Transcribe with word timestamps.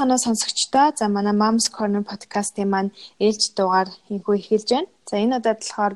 санаа 0.00 0.16
сонсогчдоо 0.16 0.96
за 0.96 1.08
манай 1.08 1.36
Moms 1.42 1.66
Corner 1.76 2.00
podcast-ийн 2.10 2.70
маань 2.72 2.94
ээлж 3.20 3.52
дугаар 3.52 3.88
инхүү 4.08 4.34
эхэлж 4.40 4.68
байна. 4.72 4.88
За 5.10 5.14
энэ 5.20 5.36
удаад 5.36 5.60
болохоор 5.60 5.94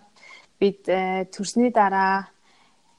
бид 0.60 0.80
э, 0.92 1.24
төрсний 1.32 1.72
дараа 1.72 2.28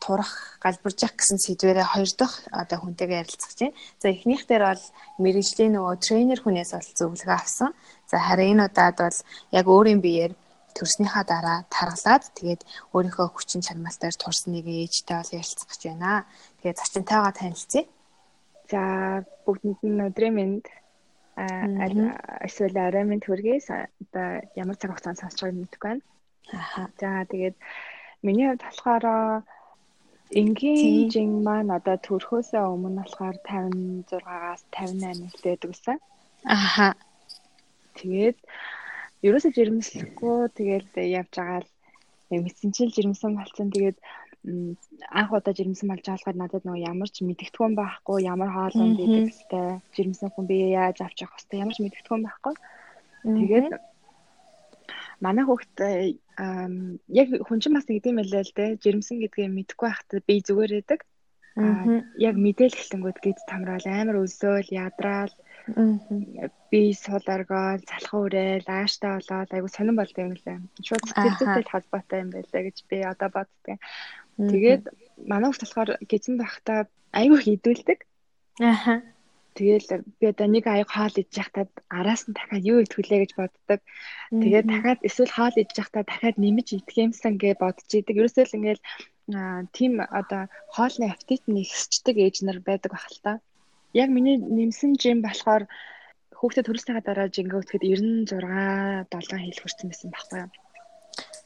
турах 0.01 0.57
галбиржих 0.65 1.13
гэсэн 1.13 1.37
сэдвэрээ 1.45 1.85
хоёр 1.93 2.09
дахь 2.17 2.37
одоо 2.49 2.77
хүнтэйгээ 2.81 3.21
ярилцах 3.21 3.53
чинь. 3.53 3.77
За 4.01 4.09
эхнийх 4.09 4.49
дээр 4.49 4.63
бол 4.65 4.83
мэрэгжлийн 5.21 5.77
нөгөө 5.77 5.95
тренер 6.01 6.39
хүнээс 6.41 6.71
бол 6.73 6.89
зөвлөгөө 6.97 7.37
авсан. 7.37 7.69
За 8.09 8.17
харин 8.17 8.57
энэ 8.57 8.65
удаад 8.65 8.97
бол 9.05 9.19
яг 9.53 9.65
өөрийн 9.69 10.01
биеэр 10.01 10.33
төрснийхаа 10.73 11.23
дараа 11.29 11.57
таргалаад 11.69 12.33
тэгээд 12.33 12.61
өөрийнхөө 12.97 13.27
хүчин 13.29 13.61
чармайлтаар 13.61 14.15
турсныг 14.17 14.65
ээжтэй 14.65 15.21
бол 15.21 15.37
ярилцах 15.37 15.69
гэж 15.69 15.81
байна. 15.85 16.25
Тэгээд 16.65 16.81
зочинтойгоо 16.81 17.33
танилцъя. 17.37 17.85
За 18.73 18.81
бүгдэнд 19.45 19.79
нь 19.85 20.01
өдрийн 20.09 20.33
мэнд 20.33 20.65
эсвэл 21.35 22.77
орой 22.79 23.03
мэнд 23.07 23.23
хүргэе. 23.25 23.59
Одоо 23.67 24.27
ямар 24.55 24.75
цаг 24.79 24.91
хугацаанд 24.91 25.19
сонсч 25.19 25.37
байгааг 25.43 25.59
мэдэхгүй 25.59 25.89
байна. 25.89 26.03
Аха. 26.53 26.81
За 26.99 27.25
тэгээд 27.31 27.55
миний 28.23 28.47
хувьд 28.47 28.63
болохоор 28.63 29.05
энгийн 30.31 31.09
жин 31.13 31.31
маань 31.43 31.75
одоо 31.77 31.97
төрхөөсөө 32.07 32.63
өмнө 32.73 33.03
болохоор 33.03 33.37
56-аас 33.43 34.61
58 34.71 35.21
нэлтэй 35.21 35.51
байдаг 35.53 35.69
гэсэн. 35.71 35.97
Аха. 36.45 36.87
Тэгээд 37.99 38.37
ерөөсөө 39.27 39.51
жирэмслэхгүй 39.57 40.39
тэгээд 40.59 40.89
явж 41.19 41.33
байгаа 41.35 41.61
л 41.61 41.69
мэдсэнчил 42.45 42.95
жирэмсэн 42.95 43.31
болсон. 43.37 43.67
Тэгээд 43.75 43.97
анх 44.45 45.31
удаа 45.33 45.53
жирэмсэн 45.57 45.89
болж 45.89 46.05
байгаа 46.05 46.33
надад 46.37 46.63
нөгөө 46.65 46.85
ямар 46.91 47.09
ч 47.09 47.25
мэдгэдэггүй 47.25 47.69
байхгүй 47.75 48.17
ямар 48.29 48.49
хоолой 48.53 48.89
байдаг 48.93 49.25
хэвээр 49.33 49.81
жирэмсэн 49.95 50.29
хүн 50.31 50.45
би 50.45 50.57
яаж 50.77 50.97
авч 51.01 51.17
явах 51.25 51.39
хэвээр 51.41 51.63
ямар 51.63 51.75
ч 51.75 51.79
мэдгэдэггүй 51.81 52.19
байхгүй. 52.25 52.55
Тэгээд 53.25 53.67
манай 55.25 55.43
хүүхд 55.45 55.75
яг 57.21 57.27
хүн 57.47 57.59
чинь 57.61 57.75
бас 57.75 57.87
нэгдэм 57.87 58.15
байлаа 58.19 58.43
л 58.43 58.57
дээ 58.57 58.77
жирэмсэн 58.83 59.17
гэдгийг 59.23 59.55
мэдэхгүй 59.55 59.87
байхдаа 59.89 60.19
би 60.27 60.35
зүгээр 60.45 60.73
байдаг. 60.77 61.01
Яг 62.19 62.35
мэдээл 62.35 62.75
эхлэнгүүд 62.75 63.17
гээд 63.23 63.39
тамраал 63.47 63.87
амар 63.87 64.19
өлсөөл 64.19 64.69
ядраал 64.75 65.31
би 66.69 66.81
сул 66.93 67.25
оргоол 67.35 67.81
залхуу 67.89 68.27
урайл 68.27 68.67
ааштай 68.67 69.11
болоод 69.15 69.49
айгу 69.55 69.69
сонирн 69.71 69.99
болд 69.99 70.17
юм 70.19 70.35
лээ. 70.35 70.59
Шууд 70.83 71.03
сэтгэлзүйтэй 71.07 71.65
холбоотой 71.71 72.19
юм 72.21 72.29
байлаа 72.35 72.61
гэж 72.67 72.77
би 72.91 72.97
одоо 73.01 73.29
боддог. 73.31 73.79
Тэгээд 74.35 74.83
манай 75.31 75.47
хүмүүс 75.47 75.61
болохоор 75.63 75.89
гизэн 76.11 76.35
байхдаа 76.35 76.79
айгу 77.15 77.37
хідүүлдэг. 77.39 77.99
Аха. 78.59 79.03
Тэгэл 79.55 80.03
би 80.19 80.25
одоо 80.27 80.47
нэг 80.51 80.67
аяг 80.67 80.91
хоол 80.91 81.15
идэж 81.15 81.31
байхдаа 81.31 81.65
араас 81.87 82.27
нь 82.27 82.35
дахиад 82.35 82.67
юу 82.67 82.83
итгүүлээ 82.83 83.19
гэж 83.23 83.31
боддог. 83.39 83.79
Тэгээд 84.27 84.67
дахиад 84.67 84.99
эсвэл 85.07 85.31
хоол 85.31 85.55
идэж 85.55 85.75
байхдаа 85.79 86.03
дахиад 86.03 86.35
нэмж 86.35 86.67
идэх 86.75 86.95
юмсан 86.99 87.39
гэж 87.39 87.55
бодож 87.63 87.87
идэг. 87.87 88.19
Ерөөсөө 88.19 88.43
л 88.43 88.57
ингээл 88.59 88.83
тийм 89.71 89.93
одоо 90.03 90.51
хоолны 90.75 91.07
аппетит 91.07 91.47
нь 91.47 91.63
ихсчдэг 91.63 92.15
ээж 92.19 92.35
нар 92.43 92.59
байдаг 92.59 92.91
бах 92.91 93.07
л 93.07 93.19
та. 93.23 93.33
Яг 93.95 94.11
миний 94.11 94.35
нэмсэн 94.35 94.99
жим 94.99 95.23
болохоор 95.23 95.63
хүүхдэд 96.35 96.67
төрөлснийхаа 96.67 97.07
дараа 97.07 97.27
жингээ 97.31 97.61
өтгөд 97.63 97.83
96 97.87 99.07
7 99.07 99.39
хил 99.39 99.61
хүрсэн 99.63 99.87
байсан 99.87 100.09
байхгүй 100.11 100.39
юу? 100.43 100.51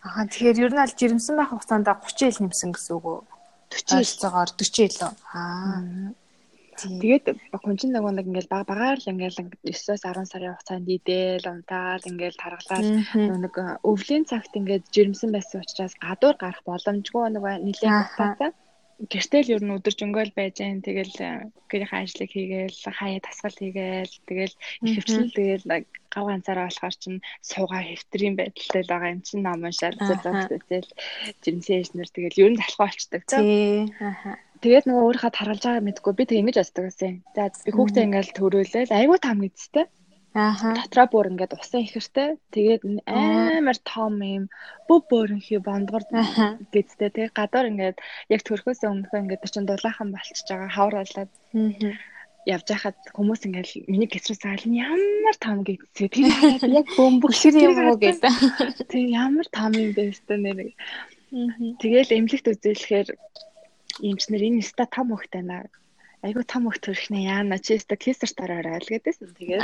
Аа 0.06 0.24
тэгэхээр 0.28 0.64
ер 0.64 0.74
нь 0.74 0.84
аль 0.84 0.96
жирэмсэн 0.96 1.36
байх 1.36 1.52
хугацаанд 1.52 1.88
30 1.92 2.32
ил 2.32 2.40
нэмсэн 2.48 2.72
гэсэн 2.72 2.94
үг 2.96 3.06
үү? 3.06 3.20
40 3.70 4.00
илцээгээр 4.00 4.52
40 4.56 4.86
ил. 4.88 4.98
Аа. 5.36 5.84
Тэгээд 6.80 7.26
хүн 7.60 7.76
чинь 7.76 7.92
нөгөө 7.92 8.12
нэг 8.16 8.28
ингээл 8.32 8.54
баг 8.54 8.64
багаар 8.72 8.96
л 9.04 9.12
ингээл 9.12 9.60
9-оос 9.68 10.00
10 10.00 10.32
сарын 10.32 10.56
хугацаанд 10.56 10.88
идэл 10.88 11.52
унтаал 11.52 12.04
ингээл 12.08 12.40
таргалаад 12.40 12.88
нэг 13.44 13.56
өвлийн 13.84 14.24
цагт 14.24 14.56
ингээд 14.56 14.88
жирэмсэн 14.96 15.30
байсан 15.36 15.60
учраас 15.60 15.94
гадуур 16.00 16.36
гарах 16.40 16.64
боломжгүй 16.64 17.36
нөгөө 17.36 17.54
нэлээд 17.68 17.96
хугацаатай 18.16 18.52
гэртэл 19.08 19.54
ер 19.56 19.64
нь 19.64 19.76
өдөржингөөл 19.80 20.36
байж 20.36 20.60
гэн. 20.60 20.84
Тэгэл 20.84 21.16
э, 21.24 21.48
гэрийн 21.72 21.96
ажлыг 22.04 22.30
хийгээл 22.36 22.80
хаяа 22.92 23.24
тасгал 23.24 23.56
хийгээл 23.56 24.14
тэгэл 24.28 24.56
их 24.84 24.94
хвчлэн 25.00 25.30
тэгэл 25.32 25.66
гав 26.12 26.26
ганцаараа 26.28 26.68
болохоор 26.68 26.96
чин 27.00 27.16
суугаа 27.40 27.82
хэвтрийн 27.88 28.36
байдалтай 28.36 28.82
л 28.84 28.92
байгаа 28.92 29.14
юм 29.16 29.22
чин 29.24 29.40
ном 29.48 29.64
зузаах 29.72 30.52
үзэл 30.52 30.90
жирэмсэн 31.44 31.76
ээжнэр 31.80 32.10
тэгэл 32.12 32.42
ер 32.44 32.50
нь 32.52 32.60
залхуу 32.60 32.86
болчдаг 32.90 33.22
тий 33.24 33.88
ааа 34.04 34.36
Тэгээд 34.60 34.92
нөгөө 34.92 35.04
өөрийнхөө 35.08 35.32
таргалж 35.32 35.64
байгааг 35.64 35.88
мэдгүй 35.88 36.14
би 36.20 36.24
тэг 36.28 36.40
ингэж 36.44 36.58
боддог 36.60 36.84
гэсэн. 36.92 37.14
За 37.32 37.48
би 37.48 37.72
хүүхдээ 37.72 38.04
ингээл 38.12 38.36
төрөөлөл 38.36 38.92
айгуу 38.92 39.18
там 39.24 39.40
гэдтэй. 39.40 39.88
Ааха. 40.34 40.78
Дотроо 40.78 41.08
бүр 41.10 41.30
ингээд 41.34 41.58
усан 41.58 41.82
ихэртэй. 41.82 42.38
Тэгээд 42.54 42.82
амар 43.10 43.78
том 43.82 44.22
юм 44.22 44.46
бүв 44.86 45.02
бөөрөнхий 45.10 45.58
бондгор 45.58 46.06
гэдтэй. 46.70 47.10
Тэгээд 47.10 47.34
гадаар 47.34 47.70
ингээд 47.74 47.98
яг 48.30 48.42
төрхөөс 48.46 48.86
өмнөхөө 48.86 49.20
ингээд 49.26 49.50
чинь 49.50 49.66
дулаахан 49.66 50.14
болчихж 50.14 50.46
байгаа 50.50 50.70
хавар 50.70 50.96
болоод. 51.02 51.32
явж 52.48 52.66
байхад 52.72 52.98
хүмүүс 53.14 53.42
ингээл 53.46 53.90
миний 53.92 54.10
гэсрээс 54.10 54.66
нь 54.66 54.80
ямар 54.80 55.36
том 55.44 55.62
гэдсээ 55.68 56.08
тэр 56.08 56.26
яг 56.72 56.88
бөмбөгшөр 56.98 57.56
юм 57.58 57.76
уу 57.90 57.98
гэдэг. 58.00 58.34
Тэг 58.90 59.04
ямар 59.12 59.48
том 59.52 59.74
юм 59.76 59.92
бэ 59.94 60.14
өстө 60.14 60.40
нэр. 60.40 60.72
Тэгэл 61.82 62.16
эмнэлэгт 62.16 62.48
үзүүлэхээр 62.54 63.10
эмчнэр 64.08 64.42
энэ 64.48 64.64
ста 64.66 64.88
том 64.88 65.12
хөхтэй 65.12 65.44
наа 65.44 65.68
айгу 66.26 66.44
том 66.44 66.68
хөх 66.68 66.80
төрхнээ 66.84 67.32
яана 67.32 67.60
чи 67.64 67.80
өстө 67.80 67.96
кейсер 67.96 68.32
тараарай 68.36 68.80
л 68.80 68.92
гэдээсэн. 68.92 69.32
Тэгээд 69.40 69.64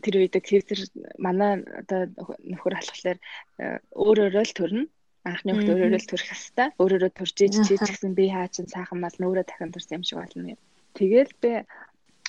тэр 0.00 0.14
үед 0.16 0.36
кейсер 0.40 0.78
манай 1.20 1.60
одоо 1.60 2.08
нөхөр 2.40 2.80
алхахлаар 2.80 3.18
э, 3.60 3.78
өөр 3.92 4.32
өөрөө 4.32 4.44
л 4.44 4.56
төрнө. 4.56 4.84
Анхны 5.24 5.52
өөр 5.52 5.84
өөрөө 5.84 6.00
л 6.00 6.08
төрөх 6.08 6.28
хэвээр. 6.32 6.70
Өөр 6.80 6.92
өөрөө 6.96 7.12
төрж 7.12 7.36
иж 7.44 7.54
чи 7.64 7.74
гэсэн 7.76 8.12
би 8.16 8.32
хаа 8.32 8.48
чин 8.48 8.68
сайхан 8.68 9.00
мал 9.00 9.16
нөөрэ 9.20 9.44
дахин 9.44 9.72
төрсөн 9.72 10.00
юм 10.00 10.04
шиг 10.04 10.20
болно. 10.20 10.56
Тэгэл 10.96 11.32
би 11.40 11.52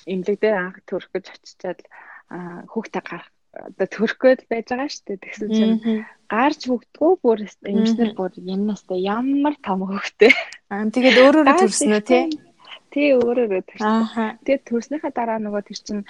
эмнэлэг 0.04 0.38
дээр 0.40 0.56
анх 0.60 0.76
төрөх 0.84 1.08
гэж 1.12 1.24
очичаад 1.32 1.80
хүүхдээ 2.28 3.02
гарах 3.04 3.28
одоо 3.56 3.86
төрөхгүй 3.88 4.32
байж 4.50 4.66
байгаа 4.68 4.88
шүү 4.92 5.04
дээ. 5.08 5.24
Тэгсэн 5.24 5.48
чинь 5.56 6.04
гарч 6.28 6.60
бүгдгөө 6.68 7.12
бүр 7.24 7.38
эмчнэр 7.46 8.12
бүр 8.12 8.32
юмнастай 8.36 9.00
ямар 9.00 9.56
том 9.64 9.86
хөхтэй. 9.88 10.32
Аа 10.68 10.84
тэгээд 10.92 11.16
өөрөөрөө 11.24 11.56
төрсөн 11.64 11.96
үү 11.96 12.04
тий? 12.04 12.24
Тий 12.96 13.12
өөрөөрөө 13.12 13.62
төрсөн. 13.68 14.40
Тэгээд 14.40 14.64
төрснийхаа 14.72 15.12
дараа 15.12 15.36
нөгөө 15.44 15.62
тэр 15.68 15.80
чинь 15.84 16.02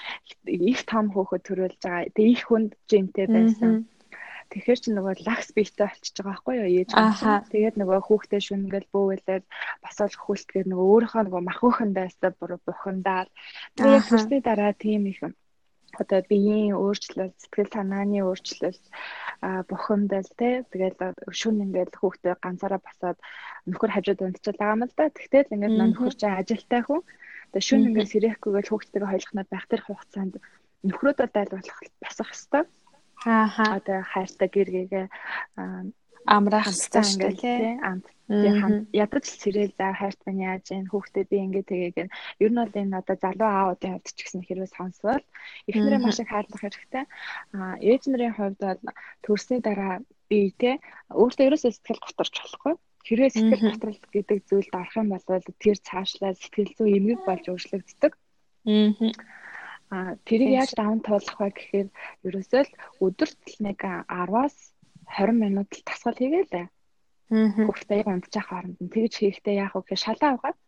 их 0.46 0.86
том 0.86 1.10
хөөхөд 1.10 1.42
төрүүлж 1.42 1.82
байгаа. 1.82 2.14
Тэгээ 2.14 2.34
их 2.38 2.42
хүнд 2.46 2.78
жинтэй 2.86 3.26
байсан. 3.26 3.90
Тэгэхээр 4.54 4.78
чи 4.78 4.90
нөгөө 4.94 5.14
лакс 5.26 5.50
биетэй 5.50 5.90
болчихж 5.90 6.16
байгаа 6.22 6.30
байхгүй 6.30 6.54
юу 6.62 6.68
ээж 6.78 6.90
маань. 6.94 7.50
Тэгээд 7.50 7.76
нөгөө 7.82 7.98
хүүхдээ 8.06 8.40
шүнгээл 8.46 8.92
бөөвөлээд 8.94 9.44
басаал 9.82 10.14
хөлтгээр 10.14 10.66
нөгөө 10.70 10.86
өөрийнхөө 10.94 11.22
нөгөө 11.26 11.42
махуухан 11.50 11.90
байсаа 11.90 12.30
бүр 12.38 12.54
бухандаал. 12.62 13.30
Тэгээд 13.74 14.06
төрсний 14.06 14.40
дараа 14.46 14.70
тийм 14.78 15.10
их 15.10 15.18
одоо 16.02 16.20
биеийн 16.30 16.76
өөрчлөлт, 16.76 17.36
сэтгэл 17.40 17.70
санааны 17.72 18.20
өөрчлөлт 18.26 18.84
бухимдал 19.68 20.28
тий 20.38 20.64
тэгэл 20.72 21.16
шүн 21.30 21.64
ингээд 21.64 21.92
хүүхдээ 21.96 22.34
ганцаараа 22.40 22.80
басаад 22.80 23.18
нөхөр 23.68 23.90
хажууд 23.92 24.20
унтчихлаа 24.24 24.56
байгаа 24.58 24.76
юм 24.76 24.84
л 24.86 24.94
да. 24.96 25.12
Тэгтэл 25.12 25.54
ингээд 25.54 25.74
нөхөр 25.76 26.14
чинь 26.16 26.38
ажилтай 26.40 26.82
хүн. 26.84 27.02
Тэгээ 27.52 27.68
шүн 27.68 27.86
ингээд 27.90 28.12
сэрэхгүйгээл 28.12 28.70
хүүхдтэйгээ 28.70 29.10
хойлохноо 29.12 29.44
байх 29.48 29.66
тэр 29.68 29.82
хугацаанд 29.84 30.34
нөхрөөдөө 30.88 31.28
дайлуулах 31.32 31.78
босох 32.02 32.30
хэвээр. 32.32 32.66
Ааха. 33.24 33.64
Одоо 33.80 34.00
хайртай 34.12 34.48
гэргээгээ 34.52 35.06
амраах 36.26 36.66
хэрэгтэй 36.66 37.04
ингээд 37.14 37.38
тий 37.40 37.78
амт. 37.82 38.06
Ядаж 38.90 39.24
сэрэл 39.30 39.70
за 39.78 39.94
хайрт 39.94 40.20
минь 40.26 40.42
яаж 40.42 40.66
энэ 40.74 40.90
хүүхдээ 40.90 41.24
би 41.30 41.36
ингээд 41.46 41.70
тэгээгээр. 41.70 42.08
Ер 42.42 42.50
нь 42.50 42.58
бол 42.58 42.74
энэ 42.74 42.98
одоо 42.98 43.16
залуу 43.22 43.48
аавуудын 43.48 43.92
хувьд 43.94 44.10
ч 44.10 44.18
гэсэн 44.26 44.42
хэрвээ 44.42 44.70
сонсвол 44.74 45.24
эхнэрээ 45.70 46.00
маш 46.02 46.18
их 46.18 46.30
хайрлах 46.34 46.62
хэрэгтэй. 46.62 47.04
А 47.54 47.78
ээж 47.78 48.02
нарын 48.10 48.34
хувьд 48.34 48.58
бол 48.58 48.82
төрсний 49.22 49.60
дараа 49.62 50.02
би 50.26 50.50
тий 50.58 50.82
өөртөө 51.14 51.46
ерөөсөө 51.46 51.70
сэтгэл 51.70 52.02
готорч 52.02 52.34
болохгүй. 52.42 52.74
Хэрвээ 53.06 53.30
сэтгэл 53.30 53.70
готрол 53.70 54.00
гэдэг 54.10 54.38
зүйлд 54.50 54.74
орох 54.74 54.94
юм 54.98 55.08
бол 55.14 55.22
тэр 55.62 55.78
цаашлаа 55.78 56.34
сэтгэл 56.34 56.74
зүй 56.74 56.90
эмгэг 56.98 57.20
болж 57.22 57.44
өөрчлөгддөг. 57.46 58.12
А 59.86 60.18
тэрийг 60.26 60.50
яаж 60.50 60.74
даван 60.74 60.98
туулах 60.98 61.38
вэ 61.38 61.54
гэхээр 61.54 61.88
ерөөсөө 62.26 62.62
л 62.66 62.72
өдөрт 63.06 63.62
нэг 63.62 63.78
10-аас 64.10 64.74
20 65.06 65.38
минут 65.44 65.68
л 65.72 65.82
тасгал 65.86 66.18
хийгээл 66.18 66.68
яг 68.02 68.08
унтчих 68.10 68.46
хооронд 68.46 68.78
нь. 68.78 68.92
Тэгж 68.92 69.12
хийхдээ 69.18 69.54
яах 69.64 69.74
вэ 69.74 69.82
гэхээр 69.82 70.04
шалаа 70.06 70.32
угаад 70.38 70.58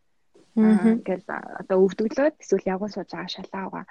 ингээл 0.59 1.27
одоо 1.63 1.77
өвдөглөөд 1.87 2.35
эсвэл 2.43 2.71
явган 2.75 2.91
сууж 2.91 3.11
байгаа 3.15 3.31
шалаа 3.31 3.65
угаа. 3.69 3.85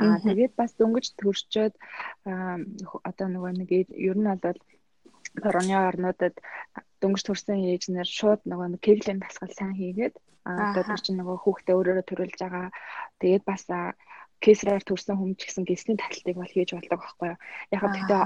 Аа 0.00 0.16
тэгээд 0.24 0.52
бас 0.56 0.72
дөнгөж 0.80 1.06
төрчөөд 1.20 1.74
одоо 3.08 3.26
нөгөө 3.28 3.52
нэг 3.60 3.70
ер 3.92 4.16
нь 4.16 4.28
бол 4.44 4.60
короны 5.44 5.74
орнуудад 5.76 6.34
дөнгөж 7.00 7.22
төрсэн 7.28 7.60
ээжнэр 7.76 8.08
шууд 8.08 8.40
нөгөө 8.48 8.80
кеглийн 8.80 9.20
дасгал 9.20 9.52
сайн 9.52 9.76
хийгээд 9.76 10.14
одоо 10.48 10.82
тэр 10.84 11.00
чинь 11.04 11.18
нөгөө 11.20 11.36
хүүхдээ 11.44 11.76
өөрөөрөө 11.76 12.06
төрүүлж 12.08 12.38
байгаа. 12.40 12.68
Тэгээд 13.20 13.44
бас 13.44 13.62
кесараар 14.44 14.84
төрсэн 14.84 15.16
хүмүүс 15.16 15.38
ч 15.40 15.42
гэсэн 15.48 15.64
гисний 15.64 15.96
таталтыг 15.96 16.36
бол 16.36 16.52
хийж 16.52 16.70
болдог 16.76 17.00
байхгүй 17.00 17.28
юу. 17.32 17.38
Яг 17.72 17.80
гэхдээ 17.80 18.22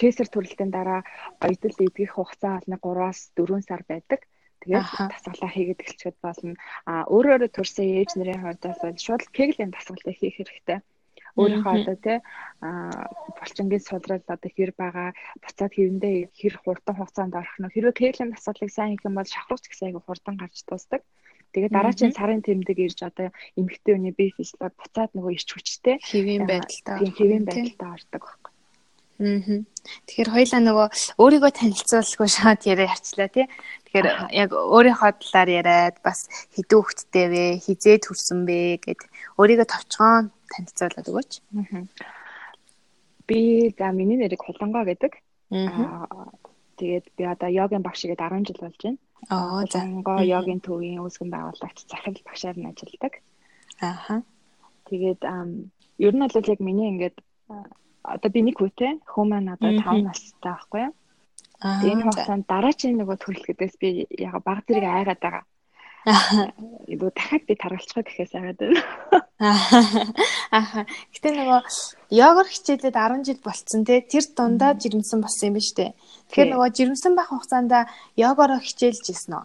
кесар 0.00 0.28
төрөлтийн 0.30 0.70
дараа 0.72 1.00
оёдол 1.44 1.76
эдгэх 1.86 2.12
хугацаа 2.16 2.54
бол 2.64 2.96
3-аас 2.96 3.20
4 3.36 3.68
сар 3.68 3.82
байдаг. 3.90 4.20
Тэгээд 4.60 4.88
дасгалаа 5.12 5.50
хийгээд 5.52 5.82
эхэлчихэд 5.82 6.18
болно. 6.24 6.54
А 6.90 6.92
өөрөө 7.08 7.32
өөрөө 7.36 7.50
төрсэн 7.56 7.86
ээж 8.00 8.10
нарын 8.16 8.40
хувьд 8.44 8.62
бол 8.64 8.98
шууд 9.04 9.22
кеглийн 9.36 9.72
дасгалыг 9.72 10.16
хийх 10.20 10.36
хэрэгтэй. 10.36 10.78
Өөрийнхөө 11.38 11.74
одоо 11.80 11.96
тий 12.04 12.18
а 12.66 12.68
булчингийн 13.38 13.86
судрал 13.88 14.24
одоо 14.34 14.50
хэр 14.56 14.72
байгаа 14.76 15.08
буцаад 15.42 15.72
хэрэндээ 15.74 16.16
хэр 16.38 16.54
хурдан 16.60 16.94
хугацаанд 16.96 17.38
орох 17.40 17.56
нь 17.56 17.72
хэрвээ 17.72 18.00
кеглийн 18.00 18.30
дасгалыг 18.34 18.70
сайн 18.72 18.90
хийх 18.92 19.06
юм 19.08 19.16
бол 19.16 19.32
шахруулч 19.34 19.64
гэсэн 19.68 19.86
айгу 19.88 20.00
хурдан 20.04 20.36
гарч 20.36 20.56
дуусдаг. 20.66 21.02
Тэгээд 21.54 21.74
дараагийн 21.74 22.14
сарын 22.14 22.42
тэмдэг 22.46 22.78
ирж 22.86 22.98
одоо 23.08 23.28
эмэгтэй 23.58 23.94
хүний 23.94 24.14
бие 24.14 24.30
физиологи 24.36 24.78
буцаад 24.78 25.10
нөгөө 25.14 25.32
ирч 25.34 25.48
хүчтэй 25.50 25.96
хэвийн 25.98 26.44
байдалтай 26.46 27.10
хэвийн 27.18 27.44
байдалтай 27.46 27.88
ордог 27.96 28.22
байхгүй. 28.22 28.49
Аа. 29.20 29.64
Тэгэхээр 30.08 30.30
хоёлаа 30.32 30.60
нөгөө 30.64 30.88
өөрийгөө 31.20 31.52
танилцуулгүй 31.52 32.28
шууд 32.28 32.60
яриа 32.64 32.88
ярьчлаа 32.88 33.28
тий. 33.28 33.46
Тэгэхээр 33.84 34.06
яг 34.32 34.50
өөрийнхөө 34.56 35.12
талаар 35.20 35.50
яриад 35.60 35.96
бас 36.00 36.24
хэдэн 36.56 36.78
хүүхэдтэй 36.80 37.26
вэ, 37.28 37.44
хизээ 37.60 37.96
төрсөн 38.00 38.48
бэ 38.48 38.80
гэд 38.80 39.00
өөрийгөө 39.36 39.68
товчхон 39.68 40.32
танилцуулаад 40.48 41.10
өгөөч. 41.10 41.32
Би 43.28 43.40
за 43.76 43.92
миний 43.92 44.16
нэрийг 44.16 44.40
Хулангоо 44.40 44.88
гэдэг. 44.88 45.12
Тэгээд 46.80 47.06
би 47.12 47.22
одоо 47.28 47.48
йогийн 47.52 47.84
багш 47.84 48.08
игээд 48.08 48.24
10 48.24 48.48
жил 48.48 48.60
болж 48.64 48.80
байна. 48.80 49.00
Аа 49.28 49.68
за. 49.68 49.84
Гоо 50.00 50.24
йогийн 50.24 50.64
төвийн 50.64 51.04
үүсгэн 51.04 51.28
байгуулагч 51.28 51.84
захирал 51.92 52.24
багшаар 52.24 52.56
нь 52.56 52.70
ажилладаг. 52.72 53.20
Ааха. 53.84 54.24
Тэгээд 54.88 55.20
ер 56.00 56.14
нь 56.16 56.24
бол 56.24 56.50
яг 56.52 56.60
миний 56.64 56.88
ингээд 56.88 57.16
одоо 58.02 58.30
би 58.32 58.40
нэг 58.42 58.56
хүүтэй 58.58 59.00
хөө 59.04 59.24
маань 59.28 59.52
одоо 59.54 59.70
5 59.76 60.08
настай 60.08 60.52
байхгүй 60.52 60.80
юу? 60.88 60.92
Аа. 61.60 61.84
Энэ 61.84 62.04
хугацаанд 62.08 62.44
дараачийн 62.48 62.96
нөгөө 62.96 63.16
төрөл 63.20 63.44
гэдээс 63.44 63.74
би 63.76 64.08
яг 64.16 64.40
баг 64.40 64.64
зэрэг 64.64 64.88
айгаад 64.88 65.20
байгаа. 65.20 65.44
Юу 66.88 67.12
дахиад 67.12 67.44
би 67.44 67.54
таргалцгаа 67.60 68.02
гэхээс 68.04 68.32
айгаад 68.32 68.58
байна. 68.60 68.80
Аха. 70.60 70.88
Гэтэ 71.12 71.28
нөгөө 71.36 71.60
йогор 72.16 72.48
хичээлээд 72.48 72.96
10 72.96 73.28
жил 73.28 73.40
болцсон 73.44 73.84
те 73.84 74.00
тэр 74.00 74.24
дундаа 74.32 74.72
жирэмсэн 74.80 75.20
болсон 75.20 75.52
юм 75.52 75.56
ба 75.56 75.60
штэ. 75.60 75.92
Тэгэхээр 76.32 76.50
нөгөө 76.56 76.68
жирэмсэн 76.72 77.12
байх 77.12 77.28
хугацаанд 77.28 77.72
йогоро 78.16 78.56
хичээлж 78.64 79.04
ирсэн 79.12 79.36
үү? 79.36 79.44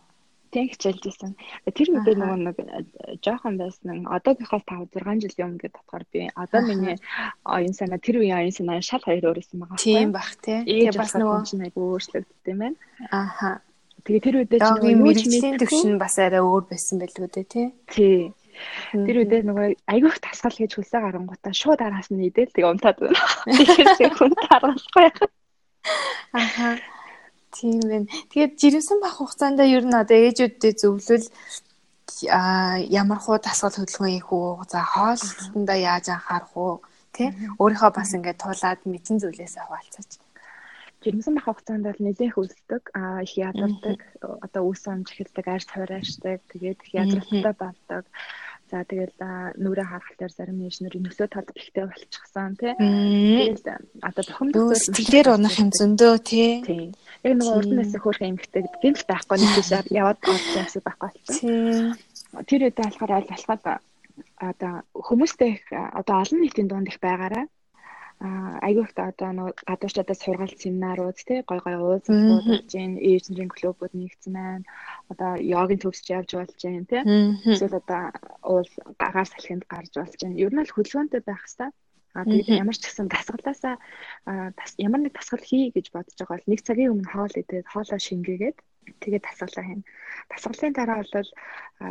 Тийм 0.55 0.71
хичээлж 0.71 1.03
ирсэн. 1.03 1.35
Тэр 1.67 1.89
үедээ 1.91 2.15
нөгөө 2.15 2.39
нэг 2.47 2.57
э, 2.63 3.19
жоохон 3.19 3.59
байсан. 3.59 4.07
Одоогийнхоос 4.07 4.63
5 4.63 4.87
6 4.87 5.27
жилийн 5.27 5.51
өмнө 5.51 5.61
гэдэг 5.67 5.75
татгаар 5.83 6.05
би 6.15 6.19
одоо 6.31 6.61
миний 6.63 6.95
оюун 7.43 7.75
санаа 7.75 7.99
тэр 7.99 8.23
үеийн 8.23 8.39
оюун 8.39 8.55
санаа 8.55 8.79
шал 8.79 9.03
хоёр 9.03 9.35
өөр 9.35 9.43
байсан 9.43 9.59
байгаа. 9.59 9.83
Тийм 9.83 10.15
бах 10.15 10.31
тий. 10.39 10.63
Тэгээ 10.63 10.95
бас 10.95 11.11
нөгөө 11.19 11.75
өөрчлөгдсөн 11.75 12.51
юм 12.55 12.59
байна. 12.63 12.77
Ааха. 13.11 13.59
Тэгээ 14.07 14.23
тэр 14.23 14.35
үедээ 14.39 14.59
чинь 14.63 14.79
нөгөө 14.79 14.95
мэрэгжлийн 15.03 15.59
төвшин 15.59 15.95
бас 15.99 16.15
арай 16.23 16.39
өөр 16.39 16.63
байсан 16.71 17.03
байлгүй 17.03 17.27
дээ 17.35 17.45
тий. 17.51 17.67
Тий. 17.91 18.19
Тэр 18.95 19.15
үедээ 19.27 19.43
нөгөө 19.43 19.67
айгүйх 19.91 20.23
тасгал 20.23 20.55
хийж 20.55 20.79
хөлсөө 20.79 21.03
гарангуудаа 21.03 21.51
шууд 21.51 21.83
араас 21.83 22.07
нь 22.15 22.23
идэл 22.31 22.47
тэгээ 22.55 22.71
унтаад 22.71 22.95
байна. 23.03 23.19
Тэгэхээр 23.59 24.13
хүн 24.15 24.31
таргалахгүй. 24.47 25.09
Аха. 26.31 26.79
Тийм 27.55 27.79
байна. 27.79 28.07
Тэгээд 28.31 28.59
жирэмсэн 28.59 28.99
бах 28.99 29.15
хугацаанд 29.17 29.59
ер 29.63 29.85
нь 29.87 29.95
одоо 29.95 30.17
ээжүүдтэй 30.27 30.73
зөвлөл 30.75 31.25
а 32.29 32.77
ямар 33.01 33.19
хуу 33.19 33.37
дасгал 33.39 33.75
хөдөлгөөн 33.75 34.13
хийх 34.13 34.29
үү? 34.31 34.67
За 34.71 34.79
хоолтондоо 34.83 35.77
яаж 35.79 36.05
анхаарах 36.11 36.53
уу? 36.55 36.73
Тэ? 37.15 37.31
Өөрийнхөө 37.59 37.91
бас 37.95 38.11
ингээд 38.15 38.41
туулаад 38.43 38.79
мэдсэн 38.83 39.17
зүйлээс 39.23 39.55
хаваалцаач. 39.59 40.11
Жирэмсэн 41.03 41.33
бах 41.35 41.47
хугацаанд 41.47 41.83
бол 41.87 42.01
нэлээх 42.01 42.35
үлддэг. 42.39 42.83
А 42.97 43.23
их 43.25 43.33
ядардаг. 43.37 43.99
Одоо 44.45 44.63
үс 44.71 44.83
амж 44.87 45.11
эхэлдэг, 45.11 45.45
арьс 45.47 45.69
хураашдаг. 45.71 46.39
Тэгээд 46.51 46.79
их 46.83 46.91
ядралтай 46.93 47.53
болдог. 47.55 48.03
За 48.71 48.81
тэгэл 48.81 49.13
нүрээ 49.61 49.85
харахтаар 49.85 50.33
зарим 50.33 50.57
нэшнэр 50.57 50.97
нөсөө 50.97 51.27
талд 51.29 51.53
ихтэй 51.53 51.85
болчихсон 51.85 52.57
тий. 52.57 52.73
Тэгэл 52.73 53.61
одоо 54.01 54.23
бухимдах 54.25 54.81
сэтгэлээр 54.81 55.27
унах 55.37 55.55
юм 55.61 55.69
зөндөө 55.69 56.13
тий. 56.25 56.65
Тий. 56.65 56.83
Яг 57.21 57.33
нөгөө 57.37 57.57
урд 57.61 57.71
насны 57.77 57.99
хөөрхөн 58.01 58.31
эмгтэй 58.33 58.65
гэмт 58.81 59.05
байхгүй 59.05 59.37
нэг 59.37 59.51
тийшээ 59.53 59.93
яваад 59.93 60.17
орсон 60.25 60.63
гэсэн 60.65 60.81
байхгүй 60.81 61.09
болсон. 61.13 61.37
Тий. 61.37 62.41
Тэр 62.49 62.61
үедээ 62.65 62.85
болохоор 62.89 63.13
аль 63.13 63.29
болоход 63.29 63.63
одоо 64.41 64.73
хүмүүстэй 64.97 65.49
их 65.61 65.65
одоо 65.69 66.15
олон 66.25 66.39
нийтийн 66.41 66.65
дунд 66.65 66.89
их 66.89 66.97
байгаараа 66.97 67.45
айгүйх 68.19 68.95
одоо 68.95 69.31
нэг 69.35 69.59
гадуурчдаас 69.67 70.19
сургаалт 70.23 70.59
семинарууд 70.63 71.17
тий 71.19 71.43
гой 71.43 71.59
гой 71.59 71.75
уулзалтууд 71.75 72.45
болж 72.47 72.71
байна. 72.71 73.03
Ээжнэрийн 73.09 73.51
клубүүд 73.51 73.93
нэгдсэн 73.93 74.33
байна. 74.33 74.65
Одоо 75.11 75.31
йогийн 75.35 75.81
төвсч 75.83 76.05
явж 76.15 76.29
болж 76.39 76.55
байна 76.63 76.87
тий. 76.87 77.03
Эсвэл 77.51 77.79
одоо 77.81 78.01
уул 78.41 78.69
гагаар 79.01 79.27
салхинд 79.27 79.63
гарч 79.67 79.91
болж 79.99 80.15
байна. 80.15 80.39
Ер 80.39 80.51
нь 80.55 80.63
л 80.63 80.73
хөдөлгөөнтэй 80.73 81.21
байх 81.27 81.43
хэвээр. 81.43 81.75
А 82.15 82.23
тэгээд 82.23 82.47
ямар 82.63 82.77
ч 82.79 82.87
гэсэн 82.87 83.11
дасгалаасаа 83.11 83.75
ямар 84.79 85.01
нэг 85.03 85.13
дасгал 85.19 85.43
хий 85.43 85.67
гэж 85.75 85.91
бодож 85.91 86.15
байгаа 86.15 86.39
бол 86.39 86.47
нэг 86.47 86.61
цагийн 86.63 86.93
өмнө 86.95 87.11
хоол 87.11 87.35
идээд 87.35 87.67
хоолоо 87.67 87.99
шингээгээд 87.99 88.57
тэгээд 89.03 89.27
дасгалаа 89.27 89.65
хийнэ. 89.67 89.87
Дасгалын 90.31 90.73
дараа 90.79 91.03
бол 91.03 91.29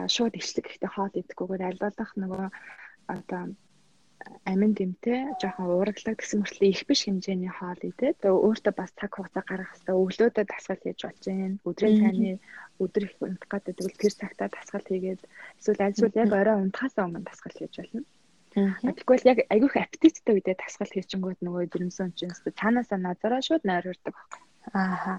шууд 0.09 0.35
ичлэг 0.41 0.67
ихтэй 0.73 0.89
хоол 0.89 1.13
идэхгүйгээр 1.13 1.69
аль 1.69 1.83
болох 1.85 2.11
нөгөө 2.17 2.45
одоо 3.13 3.43
амин 4.45 4.73
дэмтэй 4.77 5.21
жоохон 5.41 5.69
ууралдаг 5.73 6.17
гэсэн 6.21 6.45
мөртлөө 6.45 6.69
их 6.69 6.83
биш 6.89 7.01
хэмжээний 7.05 7.53
хоол 7.53 7.81
идээд 7.81 8.19
өөртөө 8.25 8.75
бас 8.77 8.91
цаг 8.99 9.13
хугацаа 9.17 9.45
гаргах 9.49 9.73
хэрэгтэй 9.73 9.97
өглөөдөө 9.97 10.45
дасгал 10.49 10.81
хийж 10.85 11.01
болж 11.05 11.23
байна. 11.25 11.57
Өдрийн 11.69 11.97
цайны 12.01 12.31
өдөр 12.83 13.03
их 13.09 13.15
унтах 13.21 13.51
гэдэг 13.65 13.85
бол 13.85 14.01
тэр 14.03 14.15
цагтаа 14.21 14.49
дасгал 14.53 14.87
хийгээд 14.89 15.23
эсвэл 15.61 15.85
аль 15.85 15.97
зүйл 15.97 16.21
яг 16.23 16.31
орой 16.33 16.57
унтахаас 16.61 16.95
өмнө 17.01 17.25
дасгал 17.25 17.57
хийж 17.57 17.75
болно. 17.79 18.03
Тэгэхгүй 18.55 19.17
л 19.19 19.29
яг 19.33 19.39
айгүйх 19.51 19.75
аппетиттэй 19.81 20.35
үедээ 20.39 20.57
дасгал 20.61 20.93
хийчихэнгүүт 20.95 21.41
нөгөө 21.43 21.63
жирэмсэн 21.75 22.15
чинь 22.15 22.31
цаанаасаа 22.31 22.99
назараа 23.03 23.43
шууд 23.43 23.67
нойрордог 23.67 24.15
байхгүй. 24.15 24.41
Ааха. 24.79 25.15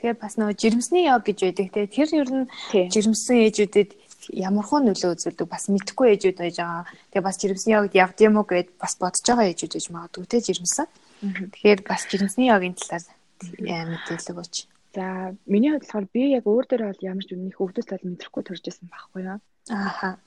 Тэгээ 0.00 0.16
бас 0.18 0.34
нөгөө 0.40 0.56
жирэмсний 0.58 1.04
яг 1.06 1.22
гэж 1.28 1.38
байдаг 1.44 1.68
те 1.70 1.86
тэр 1.86 2.10
ер 2.18 2.30
нь 2.32 2.46
жирэмсэн 2.72 3.36
ээжүүдэд 3.46 3.90
ямар 4.28 4.64
хөө 4.66 4.80
нөлөө 4.84 5.10
үзүүлдэг 5.16 5.48
бас 5.48 5.68
мэдхгүй 5.72 6.06
ээжүүд 6.14 6.38
байж 6.40 6.56
байгаа. 6.60 6.84
Тэгээ 7.10 7.26
бас 7.26 7.36
жирэмсний 7.40 7.74
йогд 7.74 7.94
явд 7.96 8.18
юм 8.20 8.36
уу 8.36 8.46
гэд 8.46 8.68
бас 8.76 8.94
бодож 9.00 9.24
байгаа 9.24 9.48
ээжүүд 9.50 9.72
байж 9.74 9.86
магадгүй 9.90 10.26
те 10.28 10.38
жирэмсэн. 10.44 10.86
Тэгэхээр 11.20 11.80
бас 11.88 12.02
жирэмсний 12.10 12.48
йогийн 12.52 12.76
талаар 12.76 13.04
мэдээлэл 13.40 14.30
өгөөч. 14.32 14.54
За 14.94 15.04
миний 15.46 15.70
хувьд 15.70 15.86
болохоор 15.86 16.06
би 16.10 16.22
яг 16.34 16.44
өөр 16.44 16.66
дээр 16.66 16.82
бол 16.90 17.08
ямар 17.08 17.24
ч 17.24 17.30
үнэх 17.32 17.62
өвдөл 17.62 17.88
тал 17.88 18.04
мэдрэхгүй 18.04 18.42
төрж 18.42 18.64
исэн 18.66 18.90
байхгүй 18.90 19.22
юу. 19.22 19.38
Ааха. 19.70 20.18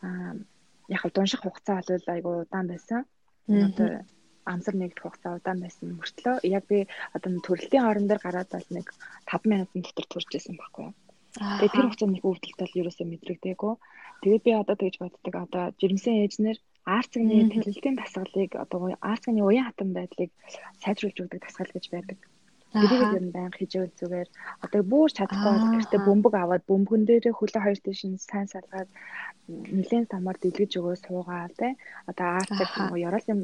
Яг 0.88 1.02
дунших 1.12 1.44
хугацаа 1.44 1.84
бол 1.84 2.14
айгу 2.16 2.30
удаан 2.48 2.68
байсан. 2.72 3.04
Одоо 3.52 4.08
амсар 4.46 4.76
нэгдэх 4.76 5.04
хугацаа 5.04 5.38
удаан 5.40 5.60
байсан 5.64 6.00
мөртлөө 6.00 6.36
яг 6.48 6.64
би 6.72 6.88
одоо 7.16 7.30
төрөлтийн 7.44 7.88
орон 7.90 8.08
дээр 8.08 8.22
гараад 8.24 8.50
бол 8.52 8.70
нэг 8.72 8.88
5 9.28 9.52
минутын 9.52 9.84
дотор 9.84 10.08
турж 10.08 10.30
исэн 10.36 10.56
байхгүй 10.60 10.84
юу. 10.88 10.94
Тэгээ 11.34 11.74
тэр 11.74 11.86
хугацаанд 11.90 12.13
нэг 12.13 12.25
өвдөлт 12.30 12.60
бол 12.62 12.78
ерөөсөө 12.78 13.06
мэдрэгдээгүй. 13.10 13.74
Тэгээд 14.22 14.44
би 14.46 14.52
одоо 14.54 14.75
тэгж 14.78 14.96
боддог. 15.02 15.34
Одоо 15.34 15.63
жирэмсэн 15.82 16.22
ээжнэр 16.30 16.58
арцгийн 16.86 17.50
тэлэлтийн 17.50 17.98
дасгалыг 17.98 18.52
одоо 18.54 18.94
арцгийн 19.02 19.42
уян 19.42 19.66
хатан 19.66 19.98
байдлыг 19.98 20.30
сайжруулж 20.84 21.18
өгдөг 21.25 21.42
дасгал 21.42 21.74
гэж 21.74 21.86
байдаг. 21.90 22.20
Тэрийг 22.74 23.13
нь 23.22 23.34
байнга 23.34 23.58
хижээл 23.58 23.98
зүгээр. 23.98 24.30
Одоо 24.66 24.82
бүр 24.94 25.10
чадахгүй 25.18 25.54
бол 25.54 25.74
гэртээ 25.74 26.02
бөмбөг 26.06 26.34
аваад 26.38 26.63
бөмбөгөн 26.70 27.04
дээрээ 27.06 27.34
хөлөө 27.38 27.62
хоёр 27.66 27.80
тийш 27.82 28.02
нь 28.06 28.18
сайн 28.18 28.48
салгаад 28.50 28.90
нэлээд 29.78 30.13
самар 30.13 30.38
дэлгэж 30.38 30.72
өгөө 30.78 30.96
суугаал 31.02 31.54
те. 31.58 31.78
Одоо 32.10 32.28
арцэг 32.38 32.70
ёроолын 33.08 33.40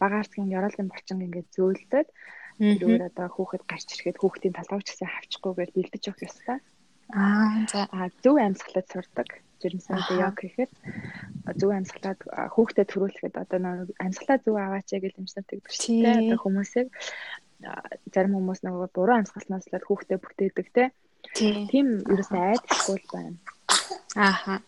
бага 0.00 0.20
арцгийн 0.20 0.52
ёроолын 0.56 0.88
булчин 0.88 1.24
ингээд 1.24 1.48
зөөлдөд 1.56 2.08
тэрээр 2.60 3.02
одоо 3.12 3.26
хүүхэд 3.32 3.64
гарч 3.68 3.88
ирэхэд 3.92 4.20
хүүхдийн 4.20 4.56
талбайч 4.56 4.88
гэсэн 4.88 5.08
авчихгүйгээр 5.08 5.70
бэлдэж 5.72 6.02
өгөх 6.08 6.28
ёстой. 6.28 6.60
Аа 6.60 6.75
за 7.10 7.86
зөв 8.22 8.36
амьсгалаад 8.36 8.88
сурдаг. 8.90 9.28
Жирэмсэндээ 9.62 10.20
яг 10.20 10.36
гэхэд 10.36 10.72
зөв 11.56 11.70
амьсгалаад 11.72 12.20
хүүхдэд 12.52 12.90
төрүүлэхэд 12.92 13.34
одоо 13.40 13.58
нэг 13.58 13.88
амьсгалаа 13.96 14.38
зөв 14.44 14.56
аваач 14.60 14.90
гэж 14.92 15.14
юмсантай 15.16 15.62
гэдэг 15.64 16.34
одоо 16.34 16.38
хүмүүсийг 16.44 16.88
зарим 18.12 18.36
хүмүүс 18.36 18.60
нөгөө 18.66 18.88
буруу 18.92 19.16
амьсгалнаас 19.16 19.66
л 19.72 19.86
хүүхдэд 19.88 20.20
бүтээдэг 20.20 20.66
те. 20.76 20.84
Тийм 21.32 22.04
ерөөсөө 22.04 22.42
айдахгүй 22.52 23.00
байна. 23.12 23.38
Ааха. 24.16 24.60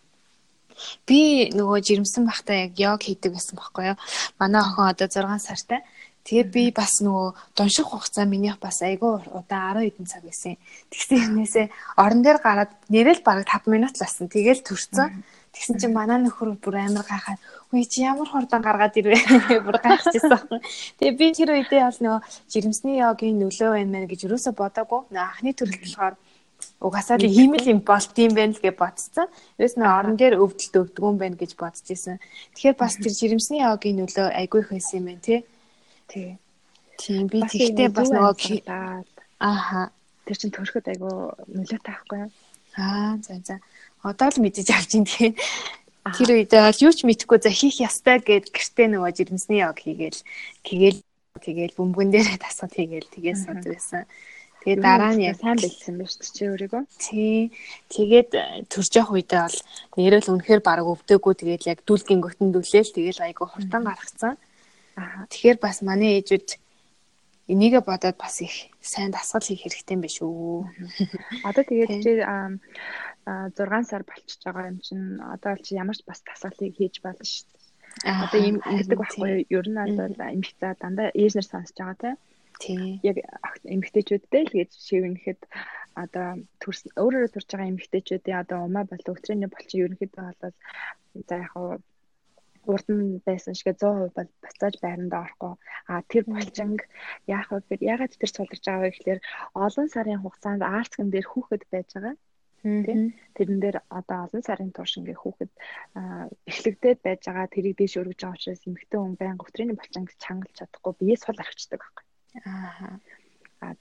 Би 1.04 1.50
нөгөө 1.52 1.78
жирэмсэн 1.84 2.24
бахта 2.24 2.54
яг 2.64 2.78
йог 2.78 3.02
хийдэг 3.02 3.34
байсан 3.34 3.58
байхгүй 3.58 3.92
юу. 3.92 3.98
Манай 4.40 4.62
охин 4.62 4.88
одоо 4.88 5.08
6 5.10 5.42
сартай. 5.42 5.82
Тэгээд 6.28 6.48
би 6.52 6.62
бас 6.76 7.00
нөгөө 7.00 7.56
дунших 7.56 7.88
хугацаа 7.88 8.28
минийх 8.28 8.60
бас 8.60 8.84
айгүй 8.84 9.24
удаа 9.32 9.72
10 9.72 9.88
хэдэн 9.88 10.04
цаг 10.12 10.22
байсан. 10.28 10.60
Тэгсэн 10.92 11.24
юмнээсээ 11.24 11.66
орон 11.96 12.20
дээр 12.20 12.38
гараад 12.44 12.72
нэрэл 12.92 13.24
бараг 13.24 13.48
5 13.48 13.72
минут 13.72 13.96
ласан. 13.96 14.28
Тэгэл 14.28 14.60
төрцөн. 14.60 15.24
Тэгсэн 15.56 15.80
чинь 15.80 15.96
манай 15.96 16.20
нөхөр 16.20 16.60
бүр 16.60 16.84
амар 16.84 17.08
гайхаад 17.08 17.40
үгүй 17.72 17.88
чи 17.88 18.04
ямар 18.04 18.28
хурдан 18.28 18.60
гаргаад 18.60 19.00
ирвэ 19.00 19.16
бүр 19.64 19.80
гайхчихсан 19.80 20.36
байна. 20.36 20.60
Тэгээ 21.00 21.16
би 21.16 21.26
тэр 21.32 21.50
үедээ 21.56 21.82
бол 21.88 22.00
нөгөө 22.04 22.20
жирэмсний 22.52 23.00
йогийн 23.00 23.40
нөлөө 23.40 23.70
байна 23.72 23.92
мэн 23.96 24.04
гэж 24.12 24.28
юусоо 24.28 24.52
бодоагүй. 24.52 25.08
Нөгөө 25.08 25.24
анхны 25.32 25.56
төрөлд 25.56 25.80
болохоор 25.80 26.14
угаасаа 26.84 27.16
л 27.16 27.24
ийм 27.24 27.56
л 27.56 27.66
юм 27.72 27.80
болт 27.80 28.12
юм 28.20 28.32
байна 28.36 28.52
л 28.52 28.60
гэж 28.60 28.76
бодсон. 28.76 29.26
Ерөөс 29.56 29.74
нь 29.80 29.88
орон 29.88 30.16
дээр 30.20 30.36
өвдөлт 30.44 30.92
юм 31.00 31.16
байна 31.16 31.40
гэж 31.40 31.56
бодож 31.56 31.88
исэн. 31.88 32.20
Тэгэхээр 32.52 32.76
бас 32.76 33.00
тэр 33.00 33.16
жирэмсний 33.16 33.64
йогийн 33.64 34.04
нөлөө 34.04 34.28
айгүй 34.44 34.60
их 34.60 34.70
байсан 34.76 35.00
юм 35.00 35.06
байна 35.08 35.24
тий. 35.24 35.40
Тий. 36.08 36.38
Тийм 36.98 37.28
би 37.30 37.44
тэгтээ 37.44 37.88
бас 37.94 38.10
нөгөө 38.10 38.64
ааха 39.38 39.92
тэр 40.26 40.36
чин 40.40 40.50
төрөхөд 40.50 40.90
айгүй 40.90 41.14
нөлөөтэй 41.54 41.84
байхгүй 41.84 42.18
юу? 42.26 42.30
Аа 42.74 43.16
за 43.22 43.38
за. 43.44 43.56
Одоо 44.02 44.28
л 44.32 44.42
мэдэж 44.42 44.66
авч 44.74 44.98
ин 44.98 45.06
тэгээ. 45.06 45.36
Тэр 46.16 46.28
үед 46.32 46.52
бол 46.52 46.84
юу 46.84 46.92
ч 46.96 47.04
мэдэхгүй 47.04 47.38
за 47.38 47.52
хийх 47.52 47.78
ястай 47.84 48.18
гэд 48.18 48.50
гэртээ 48.50 48.88
нөгөө 48.88 49.12
жирэмсний 49.14 49.60
яг 49.62 49.78
хийгээл 49.78 50.20
хийгээл 50.66 51.00
тэгээл 51.38 51.78
бөмбөгөн 51.78 52.10
дээр 52.10 52.40
тасгад 52.40 52.72
хийгээл 52.74 53.12
тгээс 53.12 53.40
сууд 53.46 53.62
байсан. 53.62 54.08
Тэгээ 54.64 54.82
дараа 54.82 55.12
нь 55.14 55.28
яг 55.28 55.38
сайн 55.38 55.54
бэлдсэн 55.60 55.94
байна 55.94 56.10
шүү 56.10 56.18
дээ 56.18 56.34
чи 56.34 56.42
өөрийгөө. 56.50 56.82
Тий. 56.98 57.38
Тэгээд 57.94 58.30
э, 58.34 58.42
төрж 58.66 58.90
явах 58.98 59.14
үедээ 59.14 59.42
бол 59.46 59.58
нэрэл 60.02 60.32
үнэхээр 60.34 60.60
баг 60.66 60.82
өвдөөгүй 60.82 61.34
тэгээд 61.38 61.62
яг 61.70 61.78
дүлгийн 61.86 62.20
гөтөн 62.24 62.48
дүлээл 62.50 62.90
тэгээд 62.96 63.18
айгүй 63.22 63.46
хурдан 63.46 63.82
гаргацсан. 63.86 64.34
Аа. 64.34 64.47
Тэгэхээр 65.30 65.58
бас 65.62 65.76
манай 65.82 66.18
ээжүүд 66.18 66.48
энийгээ 67.52 67.82
бодоод 67.86 68.16
бас 68.20 68.36
их 68.44 68.54
сайн 68.80 69.10
дасгал 69.10 69.44
хийх 69.46 69.62
хэрэгтэй 69.64 69.96
юм 69.96 70.02
биш 70.04 70.20
үү. 70.20 70.68
Одоо 71.48 71.64
тэгээд 71.64 71.92
чи 72.04 72.12
6 72.20 73.90
сар 73.90 74.02
болчихж 74.04 74.40
байгаа 74.44 74.70
юм 74.72 74.78
чинь 74.84 75.20
одоо 75.34 75.56
чи 75.64 75.76
ямар 75.82 75.96
ч 75.96 76.04
бас 76.04 76.20
дасгалыг 76.24 76.76
хийж 76.76 77.00
болно 77.04 77.24
шүү 77.24 77.48
дээ. 77.48 78.22
Одоо 78.24 78.40
ийм 78.44 78.56
ингэдэг 78.68 78.98
байхгүй 79.00 79.28
юу? 79.32 79.46
Ер 79.58 79.66
нь 79.68 79.80
бол 79.80 79.92
за 80.60 80.68
дандаа 80.80 81.08
ээжнэр 81.16 81.46
сонсож 81.48 81.76
байгаа 81.80 82.16
тийм. 82.60 83.00
Яг 83.10 83.16
эмгтээчүүдтэй 83.74 84.42
л 84.44 84.54
гэж 84.56 84.70
шивнэхэд 84.86 85.40
одоо 86.02 86.28
төрс 86.62 86.82
өөрөөрөө 87.02 87.32
турж 87.32 87.48
байгаа 87.50 87.70
эмгтээчүүдийн 87.72 88.40
одоо 88.42 88.58
умаа 88.68 88.84
болон 88.88 89.14
өтрээний 89.16 89.50
болчин 89.50 89.82
ерөнхийдөө 89.84 90.24
бол 90.40 90.54
за 91.28 91.34
яг 91.44 91.52
урд 92.72 92.86
нь 92.92 93.20
байсан 93.28 93.54
шиг 93.56 93.68
100% 93.74 94.16
бол 94.16 94.30
буцааж 94.44 94.74
байрандаа 94.80 95.20
орохгүй. 95.24 95.54
А 95.90 96.02
тэр 96.10 96.24
булчинг 96.28 96.80
яах 97.26 97.48
вэ 97.50 97.58
гэхээр 97.60 97.82
ягаад 97.92 98.12
тэр 98.20 98.30
цуларч 98.36 98.64
байгаа 98.64 98.84
вэ 98.84 98.92
гэхээр 98.94 99.20
олон 99.64 99.88
сарын 99.94 100.22
хугацаанд 100.22 100.62
аарцган 100.62 101.08
дээр 101.10 101.26
хүүхэд 101.28 101.62
байж 101.72 101.88
байгаа 101.94 102.14
тийм 102.62 103.14
тэрэн 103.36 103.58
дээр 103.62 103.76
одоо 103.88 104.18
олон 104.26 104.42
сарын 104.42 104.74
турш 104.74 104.98
ингээ 104.98 105.18
хүүхэд 105.22 105.52
эхлэгдээд 106.50 106.98
байж 107.06 107.22
байгаа 107.26 107.46
тэрийг 107.54 107.76
дээш 107.78 107.94
өргөж 108.02 108.18
байгаа 108.18 108.36
учраас 108.36 108.66
эмэгтэй 108.66 108.98
хүн 108.98 109.14
байнга 109.14 109.46
өтрийн 109.46 109.78
булчинг 109.78 110.10
чангалж 110.18 110.54
чадахгүй 110.58 110.92
бие 110.98 111.16
сул 111.16 111.38
арчдаг 111.38 111.78
байхгүй. 111.80 112.04
Аа. 112.50 112.98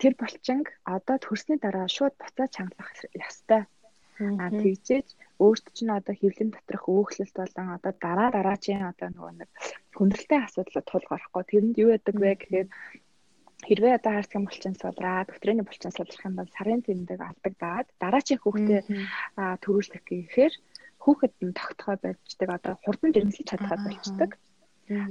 Тэр 0.01 0.13
булчинг 0.21 0.65
одоо 0.85 1.17
төрсний 1.17 1.57
дараа 1.57 1.87
шууд 1.89 2.13
буцаа 2.21 2.47
чангалах 2.53 2.91
ёстой. 3.17 3.65
Аа 4.17 4.49
тэгжээж 4.49 5.07
өөрт 5.43 5.65
чинь 5.75 5.93
одоо 5.93 6.15
хөвлөн 6.17 6.49
доторх 6.53 6.83
өөхлөлт 6.89 7.35
болон 7.37 7.67
одоо 7.77 7.93
дараа 8.05 8.29
дараачийн 8.33 8.89
одоо 8.91 9.09
нөгөө 9.13 9.33
нэг 9.37 9.49
хүндрэлтэй 9.97 10.39
асуудал 10.41 10.81
тулгарахгүй 10.89 11.43
тэрэнд 11.45 11.75
юу 11.83 11.89
яадаг 11.93 12.15
вэ 12.17 12.31
гэхээр 12.41 12.67
хэрвээ 13.67 13.97
одоо 13.97 14.11
хаарцгийн 14.13 14.45
булчин 14.45 14.75
сулраад 14.77 15.33
өтрээний 15.35 15.65
булчин 15.65 15.93
сулрах 15.93 16.25
юм 16.25 16.35
бол 16.37 16.49
сарын 16.57 16.81
тэмдэг 16.85 17.19
алдагдаад 17.21 17.87
дараачийн 18.01 18.41
хүүхдээ 18.41 18.81
төрүүлэх 19.63 20.03
гэхээр 20.09 20.53
хүүхэд 21.03 21.33
нь 21.45 21.57
тогтгой 21.59 21.97
байждаг 22.01 22.49
одоо 22.57 22.73
хурдан 22.83 23.11
жирэмслэж 23.13 23.47
чадхад 23.49 23.81
болчдөг. 23.85 24.31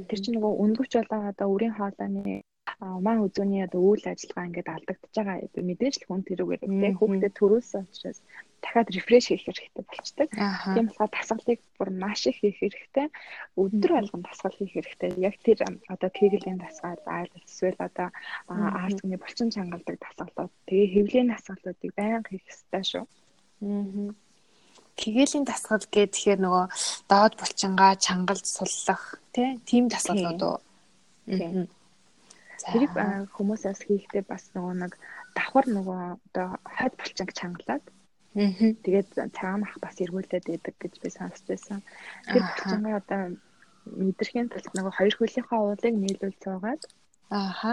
Тэр 0.08 0.18
чинь 0.22 0.36
нөгөө 0.36 0.52
үнгөвч 0.62 0.92
болон 0.98 1.22
одоо 1.30 1.46
үрийн 1.54 1.74
хоолойны 1.76 2.42
маань 2.80 3.24
үзүүний 3.24 3.62
одоо 3.64 3.80
үйл 3.94 4.04
ажиллагаа 4.04 4.48
ингээд 4.48 4.68
алдагдчихж 4.74 5.16
байгаа 5.16 5.64
мэдээж 5.70 5.94
л 5.96 6.06
хүн 6.08 6.22
тэрүүгээр 6.28 6.62
тэ 6.66 6.88
хүүхдэд 6.98 7.34
төрүүлсэн 7.38 7.82
учраас 7.88 8.18
дахиад 8.62 8.88
рефреш 8.90 9.24
хийх 9.28 9.44
хэрэгтэй 9.46 9.84
болчдөг. 9.86 10.28
Тийм 10.74 10.86
болохоор 10.90 11.12
дасгалыг 11.14 11.60
бүр 11.78 11.90
маш 11.94 12.26
их 12.26 12.38
хийх 12.42 12.58
хэрэгтэй. 12.58 13.06
Өдөр 13.56 13.92
болгон 13.96 14.22
дасгал 14.26 14.56
хийх 14.58 14.74
хэрэгтэй. 14.74 15.10
Яг 15.22 15.34
тэр 15.44 15.58
одоо 15.88 16.10
кеглийн 16.10 16.58
дасгал, 16.58 17.00
айлс 17.06 17.46
эсвэл 17.46 17.78
одоо 17.78 18.08
аарцны 18.50 19.16
булчин 19.16 19.48
чангалдаг 19.54 19.96
дасгалууд 20.02 20.52
тэгээ 20.66 20.88
хэвлийн 20.94 21.28
дасгалуудыг 21.30 21.92
байнга 21.94 22.28
хийх 22.28 22.44
хэрэгтэй 22.44 22.84
шүү. 22.90 23.04
Аа. 23.62 24.14
Кеглийн 24.96 25.44
дасгал 25.44 25.84
гэдэг 25.92 26.12
тэгэхээр 26.12 26.40
нөгөө 26.40 26.64
доод 27.08 27.32
булчингаа 27.36 27.92
чангалж 28.00 28.44
суллах 28.48 29.20
тийм 29.68 29.92
дасгалууд 29.92 30.40
уу? 30.42 30.58
Тийм. 31.28 31.68
Тэрийг 32.66 32.92
хүмүүсээс 33.36 33.80
хийхдээ 33.86 34.24
бас 34.26 34.50
нөгөө 34.54 34.74
нэг 34.82 34.92
давхар 35.36 35.66
нөгөө 35.70 36.00
одоо 36.16 36.48
хойд 36.76 36.94
булчинг 36.98 37.30
чангалаад. 37.38 37.84
Тэгээд 38.84 39.08
цагаан 39.36 39.62
ах 39.64 39.76
бас 39.80 39.96
эргүүлээд 40.02 40.44
байдаг 40.50 40.74
гэж 40.82 40.94
би 41.02 41.08
сонсч 41.08 41.42
байсан. 41.48 41.80
Тэр 42.28 42.42
булчингаа 42.44 43.00
одоо 43.00 43.22
мэдрэхийн 43.86 44.50
тулд 44.50 44.72
нөгөө 44.74 44.92
хоёр 44.98 45.14
хөлийнхаа 45.16 45.60
уулыг 45.62 45.94
нийлүүл 45.94 46.36
цуугаад 46.42 46.82
ааха 47.30 47.72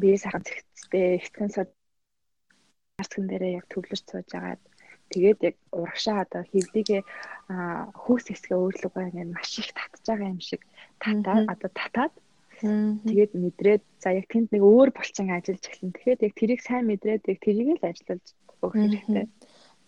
бие 0.00 0.16
сахан 0.16 0.42
зэгцтэй 0.46 1.20
ихтгэн 1.20 1.50
сод 1.52 1.70
арцган 3.00 3.26
дээрээ 3.28 3.56
яг 3.60 3.66
төвлөрч 3.68 4.04
сууж 4.08 4.30
агаад 4.32 4.62
тэгээд 5.12 5.38
яг 5.48 5.56
урагшаа 5.80 6.24
одоо 6.24 6.42
хөвлөгээ 6.48 7.02
хөөс 8.02 8.24
хэсгээ 8.28 8.56
өөрлөгөө 8.56 9.04
ингээд 9.08 9.34
маш 9.36 9.52
их 9.60 9.70
татж 9.76 10.04
байгаа 10.08 10.32
юм 10.32 10.40
шиг 10.40 10.62
татаад 11.04 11.44
одоо 11.52 11.70
татаад 11.80 12.12
Тэгээд 12.62 13.32
мэдрээд 13.34 13.82
за 13.98 14.14
яг 14.14 14.26
тэнд 14.30 14.54
нэг 14.54 14.62
өөр 14.62 14.94
булчин 14.94 15.34
ажиллаж 15.34 15.66
эхэлнэ. 15.66 15.94
Тэгэхээр 15.98 16.20
яг 16.22 16.34
тэрийг 16.38 16.60
сайн 16.62 16.86
мэдрээд 16.86 17.22
яг 17.26 17.38
тэрийг 17.42 17.68
л 17.82 17.88
ажиллаж 17.90 18.24
өгөх 18.62 18.74
хэрэгтэй. 18.78 19.26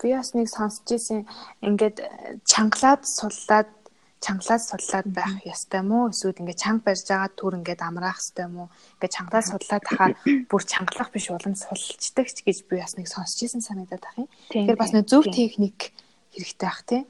Би 0.02 0.08
бас 0.10 0.34
нэг 0.34 0.48
сонсч 0.50 0.86
ирсэн 0.90 1.22
ингээд 1.62 2.02
чангалаад 2.42 3.06
суллаад 3.06 3.70
чангалаад 4.18 4.62
суллаад 4.66 5.06
байх 5.14 5.38
ёстой 5.46 5.82
мó 5.86 6.10
эсвэл 6.10 6.40
ингээд 6.42 6.58
чанга 6.58 6.90
барьж 6.90 7.06
байгаа 7.06 7.30
түр 7.38 7.54
ингээд 7.62 7.80
амраах 7.84 8.18
ёстой 8.18 8.48
мó 8.50 8.64
ингээд 8.98 9.14
чангалаад 9.14 9.46
суллаад 9.46 9.84
тахаар 9.86 10.12
бүр 10.50 10.62
чангалах 10.66 11.10
биш 11.14 11.26
улам 11.30 11.54
сулчдаг 11.54 12.26
ч 12.32 12.42
гэж 12.42 12.58
би 12.66 12.82
бас 12.82 12.96
нэг 12.98 13.06
сонсч 13.06 13.38
ирсэн 13.44 13.62
санагдаад 13.62 14.02
ах 14.02 14.18
юм. 14.18 14.28
Тэгэхээр 14.50 14.80
бас 14.80 14.92
нэг 14.96 15.04
зөв 15.06 15.22
техник 15.30 15.94
хэрэгтэй 16.34 16.66
бах 16.66 16.82
тий. 16.88 17.02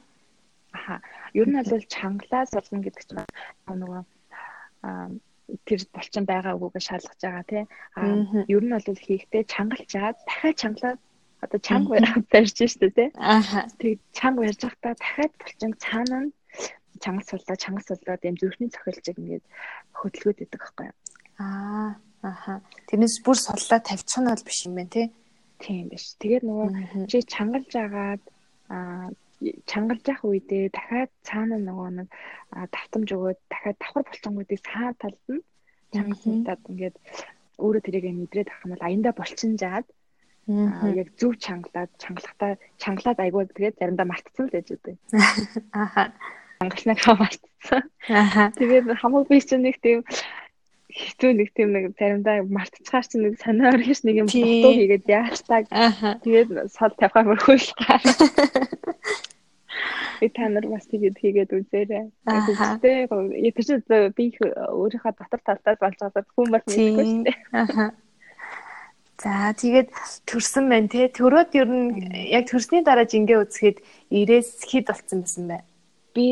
Аха. 0.77 1.01
Ер 1.33 1.49
нь 1.49 1.57
бол 1.57 1.85
чангалаад 1.89 2.53
сулна 2.53 2.85
гэдэг 2.85 3.03
чинь 3.07 3.25
нөгөө 3.71 4.03
тэр 5.67 5.81
булчин 5.95 6.25
байгаа 6.25 6.55
үгүйгээ 6.57 6.85
шалгаж 6.89 7.21
байгаа 7.23 7.45
тий. 7.49 7.65
А 7.97 8.01
ер 8.49 8.63
нь 8.65 8.75
бол 8.75 9.05
хийхдээ 9.07 9.45
чангалчаад 9.53 10.17
дахиад 10.27 10.57
чангалаад 10.63 11.01
одоо 11.45 11.61
чанга 11.61 12.01
барьж 12.33 12.57
штэ 12.57 12.89
тий. 12.97 13.09
Ааха. 13.19 13.69
Тэг 13.81 14.01
чанга 14.17 14.41
барьж 14.45 14.61
байхдаа 14.65 14.95
дахиад 14.97 15.33
булчин 15.41 15.73
цаана 15.85 16.19
нь 16.25 16.33
чангас 17.03 17.27
суллаа 17.29 17.57
чангас 17.57 17.87
суллаад 17.89 18.23
юм 18.25 18.37
зүрхний 18.41 18.71
цохилжиг 18.73 19.17
ингээд 19.21 19.45
хөдөлгөөд 19.99 20.43
идэг 20.45 20.61
байхгүй 20.63 20.87
юу. 20.89 20.97
Аа. 21.39 21.95
Аха. 22.25 22.65
Тэрнээс 22.89 23.21
бүр 23.21 23.37
суллаа 23.37 23.81
тавьчих 23.85 24.21
нь 24.21 24.31
бол 24.33 24.47
биш 24.49 24.65
юм 24.65 24.75
байна 24.81 24.95
тий. 24.97 25.07
Тийм 25.61 25.93
биш. 25.93 26.17
Тэгээд 26.17 26.45
нөгөө 26.49 26.69
чи 27.11 27.21
чангалж 27.21 27.73
агаад 27.77 28.23
аа 28.73 29.13
чангалж 29.71 30.05
явах 30.09 30.25
үедээ 30.25 30.73
дахиад 30.75 31.11
цаана 31.27 31.57
нөгөө 31.61 31.91
нэг 31.99 32.09
давтамж 32.75 33.09
өгөөд 33.17 33.41
дахиад 33.53 33.77
давхар 33.81 34.05
булчингуудыг 34.07 34.61
цаа 34.65 34.91
талд 35.01 35.25
нь 35.31 35.43
чангалсантад 35.95 36.61
ингээд 36.71 36.97
өөрөө 37.63 37.83
тэрийг 37.85 38.07
мэдрээд 38.19 38.49
авах 38.51 38.65
юм 38.65 38.73
бол 38.75 38.87
аяндаа 38.89 39.15
булчинжаад 39.17 39.87
яг 41.01 41.09
зөв 41.17 41.33
чангалаад 41.41 41.91
чангалахтаа 42.03 42.53
чангалаад 42.83 43.19
айгуу 43.21 43.49
тэгээд 43.49 43.79
заримдаа 43.81 44.07
мартцсан 44.09 44.47
л 44.47 44.55
байж 44.55 44.69
үгүй. 44.77 44.95
Аха. 45.73 46.13
Чангалнаа 46.61 47.17
мартцсан. 47.17 47.83
Аха. 48.11 48.53
Тэгээд 48.59 48.93
хамаг 49.01 49.25
би 49.29 49.41
чинь 49.41 49.65
нэг 49.65 49.81
тийм 49.81 50.05
хэцүү 50.93 51.31
нэг 51.33 51.49
тийм 51.57 51.73
нэг 51.73 51.85
заримдаа 51.97 52.45
мартцгаар 52.45 53.07
чинь 53.09 53.25
нэг 53.25 53.41
санаа 53.41 53.73
өргөж 53.73 54.05
нэг 54.05 54.17
юм 54.21 54.29
дутуу 54.29 54.73
хийгээд 54.77 55.05
яаш 55.09 55.41
таг. 55.49 55.65
Тэгээд 56.21 56.71
сол 56.71 56.93
тавихаа 56.93 57.25
мөрхүүлхээ. 57.25 57.99
Би 60.21 60.29
та 60.29 60.49
нар 60.49 60.67
бас 60.71 60.87
тэгээд 60.91 61.17
хийгээд 61.19 61.51
үзээрэй. 61.55 62.05
Гэхдээ 62.27 62.99
яг 63.11 63.57
ч 63.59 63.69
би 64.15 64.25
өөрийнхөө 64.39 65.13
дотор 65.19 65.41
талдаа 65.43 65.75
болж 65.81 65.99
байгаа 65.99 66.25
хүн 66.35 66.49
бол 66.53 66.65
мэдгүй 66.65 67.05
шүү 67.05 67.23
дээ. 67.27 67.93
За 69.23 69.55
тэгээд 69.55 69.89
төрсөн 70.27 70.69
байна 70.69 70.91
те. 70.91 71.07
Төрөөд 71.09 71.55
ер 71.55 71.69
нь 71.71 71.91
яг 72.35 72.51
төрсний 72.51 72.83
дараа 72.83 73.07
жингээ 73.07 73.41
үзэхэд 73.47 73.79
ирээс 74.11 74.67
хэд 74.67 74.91
болцсон 74.91 75.23
байсан 75.23 75.45
бэ? 75.49 75.59
Би 76.15 76.29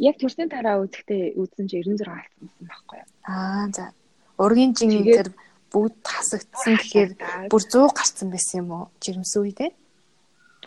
яг 0.00 0.16
төрсний 0.16 0.48
дараа 0.48 0.80
үзэхдээ 0.80 1.36
үзсэн 1.36 1.68
чи 1.68 1.84
96 1.84 2.08
алсан 2.08 2.48
байхгүй 2.64 2.98
юу? 3.04 3.08
Аа 3.28 3.68
за. 3.68 3.92
Ургийн 4.40 4.72
жин 4.72 5.04
тэр 5.04 5.28
бүгд 5.70 6.02
хасагдсан 6.02 6.80
гэхээр 6.80 7.10
бүр 7.52 7.62
100 7.62 7.92
гарцсан 7.92 8.28
байсан 8.32 8.56
юм 8.64 8.70
уу? 8.72 8.84
Жирэмсэн 9.04 9.40
үе 9.44 9.52
те? 9.52 9.66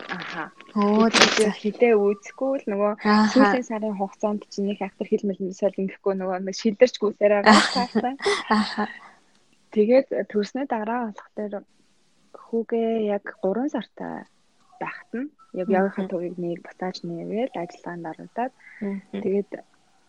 Аха. 0.06 0.44
Оо 0.78 1.08
тэгээд 1.10 1.58
хилээ 1.58 1.94
үүсэхгүй 1.98 2.52
л 2.62 2.66
нөгөө 2.70 2.92
сүүлийн 3.34 3.66
сарын 3.66 3.98
хугацаанд 3.98 4.46
чинь 4.52 4.70
нэг 4.70 4.80
актер 4.84 5.06
хил 5.10 5.26
мэлмсэл 5.26 5.80
ингэхгүй 5.82 6.14
нөгөө 6.16 6.38
нэг 6.46 6.56
шилдэрч 6.56 6.94
гүсээрээ 7.02 7.42
гацсан. 7.42 8.14
Аха. 8.48 8.86
Тэгээд 9.74 10.08
төрсний 10.30 10.66
дараа 10.70 11.12
болохоор 11.12 11.64
хүүгээ 12.32 13.12
яг 13.16 13.24
3 13.42 13.74
сартай 13.74 14.24
байхад 14.80 15.10
нь 15.12 15.28
яг 15.60 15.68
явахын 15.68 16.08
төвийг 16.08 16.36
нэг 16.38 16.62
буцааж 16.64 17.02
нээгээл 17.04 17.60
ажиллагаанд 17.62 18.10
оруулаад 18.10 18.52
тэгээд 19.12 19.50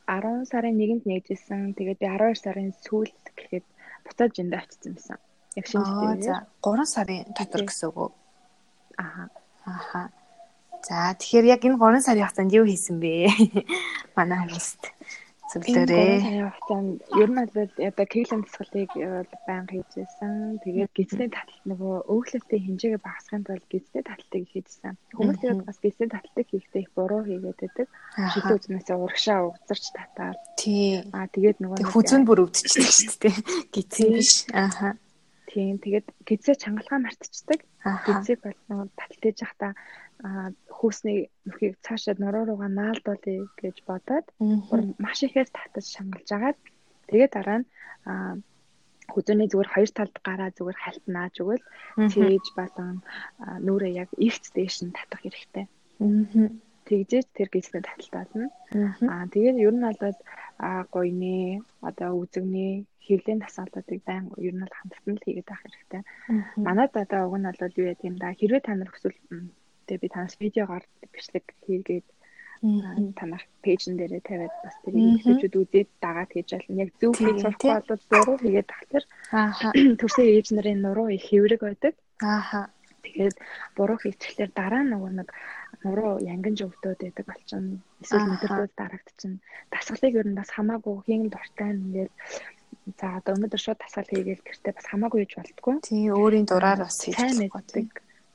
10 0.09 0.49
сарын 0.51 0.77
1-нд 0.77 1.03
нээжсэн. 1.05 1.77
Тэгээд 1.77 1.99
би 2.01 2.07
12 2.07 2.43
сарын 2.43 2.71
сүүлд 2.85 3.23
гэхэд 3.37 3.65
буцаад 4.05 4.31
жинд 4.33 4.53
очсон 4.57 4.93
байсан. 4.97 5.19
Яг 5.59 5.65
шинэ. 5.69 6.23
За 6.25 6.35
3 6.65 6.85
сарын 6.93 7.29
дотор 7.37 7.61
гэсэн 7.65 7.89
үг 7.89 7.97
үү? 7.97 8.09
Аха. 8.97 9.23
Аха. 9.69 10.09
За 10.87 11.13
тэгэхээр 11.19 11.45
яг 11.53 11.61
энэ 11.67 11.77
3 11.77 12.01
сарын 12.01 12.25
хугацаанд 12.25 12.55
юу 12.55 12.65
хийсэн 12.65 12.97
бэ? 13.03 13.27
Манай 14.17 14.39
хүмүүст 14.47 14.81
зөвлөөрэй. 15.51 16.23
Энэ 16.23 16.53
хугацаанд 16.55 17.03
ер 17.19 17.29
нь 17.29 17.39
бол 17.41 17.67
одоо 17.89 18.05
кеглэн 18.05 18.41
тасгалыг 18.45 18.91
байнга 19.43 19.73
хийжсэн. 19.75 20.61
Тэгээд 20.63 20.91
гизний 20.93 21.29
таталт 21.33 21.63
нөгөө 21.65 21.95
өглөлтийн 22.13 22.63
хэмжээгээ 22.63 23.01
багасгахын 23.01 23.43
тулд 23.43 23.65
гизний 23.67 24.03
таталтыг 24.05 24.43
хийжсэн. 24.53 24.93
Хүмүүс 25.17 25.37
тэгээд 25.41 25.67
бас 25.67 25.77
гизний 25.81 26.09
таталтыг 26.09 26.47
хийхдээ 26.47 26.81
их 26.85 26.91
буруу 26.95 27.21
хийгээд 27.25 27.59
байдаг. 27.59 27.87
Шилэн 28.15 28.55
үзнээс 28.55 28.87
урагшаа 28.93 29.39
угзарч 29.49 29.85
татаад. 29.97 30.39
Тий. 30.55 31.03
Аа 31.11 31.27
тэгээд 31.33 31.57
нөгөө 31.59 31.91
хүзүнд 31.91 32.25
бүр 32.29 32.45
өвдчихдэг 32.45 32.87
шүү 32.87 33.13
дээ. 33.19 33.35
Гизэн 33.73 34.09
биш. 34.15 34.45
Аха. 34.53 34.95
Тийм 35.49 35.81
тэгээд 35.81 36.07
гизээ 36.27 36.55
чангалгаа 36.61 36.99
мартчихдаг. 37.01 37.59
Гизийг 38.05 38.39
бол 38.45 38.59
нөгөө 38.69 38.87
таталтаж 38.99 39.37
явахдаа 39.41 39.71
хүүсний 40.77 41.19
нүхийг 41.47 41.73
цаашаа 41.85 42.15
нуруу 42.21 42.43
руугаа 42.45 42.69
наалдуулъя 42.69 43.47
гэж 43.61 43.75
бодоод 43.89 44.25
маш 45.01 45.19
ихээр 45.25 45.49
татаж 45.49 45.85
шангалж 45.95 46.29
агаад 46.37 46.57
тэгээд 47.09 47.31
дараа 47.33 47.59
нь 47.63 47.67
хүзүүний 49.13 49.47
зүгээр 49.49 49.73
хоёр 49.73 49.91
талд 49.95 50.15
гараа 50.27 50.49
зүгээр 50.53 50.77
халтнааж 50.83 51.35
өгвөл 51.41 51.65
цээж 52.13 52.45
болон 52.59 52.95
нүрээ 53.65 53.93
яг 54.03 54.09
эрт 54.27 54.43
дээш 54.53 54.75
нь 54.85 54.95
татах 54.97 55.21
хэрэгтэй. 55.23 55.65
Тэгжээж 56.89 57.27
тэр 57.37 57.47
гизний 57.53 57.83
таталт 57.85 58.13
болно. 58.17 58.47
Аа 59.13 59.25
тэгээд 59.33 59.57
ер 59.65 59.73
нь 59.77 59.85
бол 59.85 60.17
гойны 60.93 61.61
одоо 61.89 62.09
үзэгний 62.21 62.89
хөвлийн 63.05 63.39
тасгалуудыг 63.45 64.01
байн 64.09 64.25
ер 64.41 64.53
нь 64.57 64.63
бол 64.63 64.77
хамтдан 64.77 65.15
л 65.15 65.25
хийгээд 65.25 65.49
авах 65.53 65.63
хэрэгтэй. 65.63 66.01
Манайд 66.67 66.93
одоо 66.97 67.21
уг 67.29 67.37
нь 67.37 67.47
бол 67.47 67.77
юу 67.79 67.89
яа 67.93 67.97
гэм 68.01 68.15
да 68.17 68.33
хэрвээ 68.33 68.61
та 68.65 68.73
нар 68.73 68.89
хүсвэл 68.89 69.17
Тэгээ 69.89 70.05
би 70.05 70.09
танаас 70.13 70.37
видеогоор 70.37 70.85
бичлэг 71.09 71.45
хийгээд 71.65 72.05
танах 73.17 73.41
пэйжн 73.65 73.97
дээрээ 73.97 74.21
тавиад 74.21 74.53
бас 74.61 74.75
тэрийг 74.85 75.17
ихтэйчүүд 75.17 75.55
үзээд 75.57 75.89
дагаад 75.97 76.29
хийж 76.29 76.49
байна. 76.53 76.81
Яг 76.85 76.89
зөв 77.01 77.13
хийж 77.17 77.37
сурахгүй 77.41 77.71
бол 77.89 78.03
зуруу 78.11 78.37
хийгээд 78.37 78.69
тахтар. 78.69 79.03
Ааха. 79.33 79.73
Төрсөн 79.99 80.25
ээж 80.29 80.47
нарын 80.53 80.85
нуруу 80.85 81.09
их 81.09 81.25
хэврэг 81.25 81.61
байдаг. 81.65 81.93
Ааха. 82.21 82.69
Тэгээд 83.01 83.35
буруу 83.73 83.97
хийчихлээр 83.97 84.51
дараа 84.53 84.83
нөгөө 84.85 85.11
нэг 85.17 85.29
нуруу 85.83 86.19
янгинж 86.19 86.59
өвдөд 86.67 86.99
байдаг 86.99 87.25
болчихно. 87.25 87.79
Эсвэл 88.03 88.29
мэдрэлүүд 88.31 88.73
дарагдчихна. 88.75 89.39
Дасгалыг 89.71 90.15
ер 90.19 90.27
нь 90.27 90.39
бас 90.39 90.49
хамаагүй 90.51 90.95
хийн 91.05 91.31
дуртай 91.31 91.71
нэгэл 91.75 92.11
за 92.99 93.07
одоо 93.19 93.33
өнөөдөр 93.35 93.61
шууд 93.61 93.79
дасгал 93.79 94.09
хийгээл 94.11 94.45
гэртээ 94.45 94.73
бас 94.75 94.87
хамаагүй 94.91 95.19
хийж 95.23 95.33
болтгоо. 95.39 95.75
Тийм 95.85 96.11
өөрийн 96.15 96.47
дураар 96.49 96.79
бас 96.83 96.97
хийж 96.99 97.17
болдог 97.51 97.87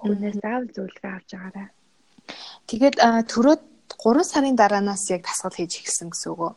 Хүнээс 0.04 0.36
заавал 0.44 0.68
зөвлөгөө 0.68 1.12
авч 1.16 1.30
байгаарай. 1.32 1.68
Тэгээд 2.68 2.96
төрөөд 3.32 3.62
3 3.96 4.24
сарын 4.32 4.56
дараанаас 4.60 5.08
яг 5.08 5.24
дасгал 5.24 5.56
хийж 5.56 5.80
эхэлсэн 5.80 6.08
гэсэн 6.12 6.28
үг 6.32 6.40
үү? 6.44 6.52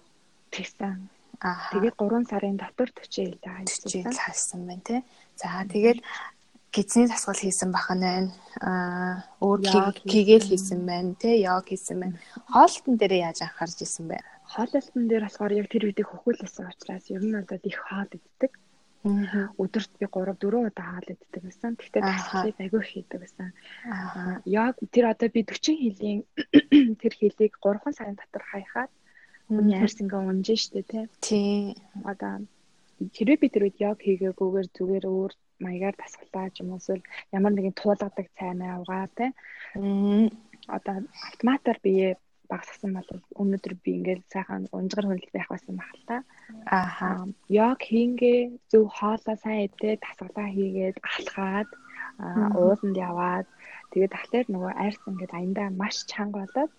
Тэгсэн. 0.52 0.96
Аа. 1.48 1.72
Тэгээд 1.72 1.96
3 1.96 2.28
сарын 2.28 2.58
дотор 2.60 2.90
төчөө 2.92 3.26
хэлээ 3.40 3.56
ажилласан. 3.64 4.16
Хайсан 4.20 4.62
байна 4.68 4.84
тий. 4.84 5.00
За 5.40 5.64
тэгээд 5.64 6.00
гизний 6.74 7.08
дасгал 7.08 7.40
хийсэн 7.40 7.72
бахан 7.72 8.00
байна. 8.02 8.32
Аа 8.62 9.24
өөр 9.42 9.60
кигэл 10.04 10.46
хийсэн 10.50 10.86
байна 10.86 11.16
тий. 11.16 11.44
Йог 11.48 11.68
хийсэн 11.68 11.98
байна. 12.00 12.18
Хоолтон 12.54 12.98
дээр 12.98 13.14
яаж 13.28 13.42
анхаарч 13.42 13.82
исэн 13.82 14.08
бэ? 14.08 14.18
Хоолтон 14.54 15.08
дээр 15.08 15.24
болохоор 15.26 15.54
яг 15.54 15.68
тэр 15.72 15.88
үедээ 15.88 16.08
хөхүүлсэн 16.08 16.70
учраас 16.72 17.06
ер 17.10 17.24
нь 17.24 17.36
бол 17.36 17.64
их 17.64 17.80
хоол 17.88 18.12
иддэг. 18.12 18.52
Өдөрт 19.08 19.92
би 20.00 20.06
3 20.06 20.36
4 20.36 20.68
удаа 20.68 20.86
хаал 20.92 21.08
иддэг 21.08 21.42
байсан. 21.48 21.76
Тэгтээ 21.80 22.02
дасгалыг 22.04 22.58
агүй 22.60 22.84
хийдэг 22.84 23.20
байсан. 23.24 23.54
Яг 24.44 24.76
тэр 24.92 25.06
одоо 25.14 25.30
би 25.32 25.42
40 25.48 25.80
хилийн 25.80 26.20
тэр 27.02 27.14
хилийг 27.16 27.54
3 27.64 27.96
сарын 27.96 28.20
дотор 28.20 28.44
хаяхаад 28.52 28.92
хүний 29.48 29.80
арьс 29.80 30.00
ингээ 30.04 30.28
унж 30.28 30.48
штэ 30.60 30.84
тий. 30.84 31.06
Тий. 31.24 31.78
Одоо 32.04 32.44
хэрвээ 33.00 33.40
би 33.40 33.48
тэр 33.48 33.64
үед 33.72 33.78
яг 33.80 33.98
хийгээгүйгээр 34.04 34.68
зүгээр 34.76 35.06
өөр 35.08 35.32
маягаар 35.64 35.96
дасгалаа 35.98 36.48
ч 36.54 36.62
юм 36.62 36.70
уу 36.72 36.80
эсвэл 36.82 37.04
ямар 37.38 37.54
нэгэн 37.54 37.76
туулгадаг 37.78 38.28
цаймаа 38.38 38.82
угаа 38.82 39.08
тий. 39.18 39.32
Одоо 40.76 40.96
автоматар 41.30 41.78
бие 41.84 42.18
багассан 42.52 42.92
бол 42.96 43.10
өнөөдөр 43.42 43.74
би 43.84 43.92
ингээл 44.00 44.24
сайхан 44.34 44.64
унжгар 44.72 45.06
хөндлөлт 45.08 45.36
байх 45.36 45.50
байсан 45.52 45.76
байх 45.78 45.92
л 46.00 46.04
та. 46.10 46.18
Ааха. 46.80 47.28
Яг 47.52 47.80
хийнгээ 47.84 48.40
зөв 48.72 48.84
хоолоо 48.98 49.36
сайн 49.44 49.68
идээд 49.68 50.00
дасгалаа 50.06 50.48
хийгээд 50.56 50.98
алхаад 51.04 51.70
ууланд 52.58 52.98
яваад 53.10 53.48
тэгээд 53.92 54.16
тахлаар 54.16 54.48
нөгөө 54.50 54.74
арьс 54.84 55.02
ингээд 55.10 55.34
аяндаа 55.38 55.68
маш 55.82 55.96
чанга 56.12 56.40
болоод 56.48 56.72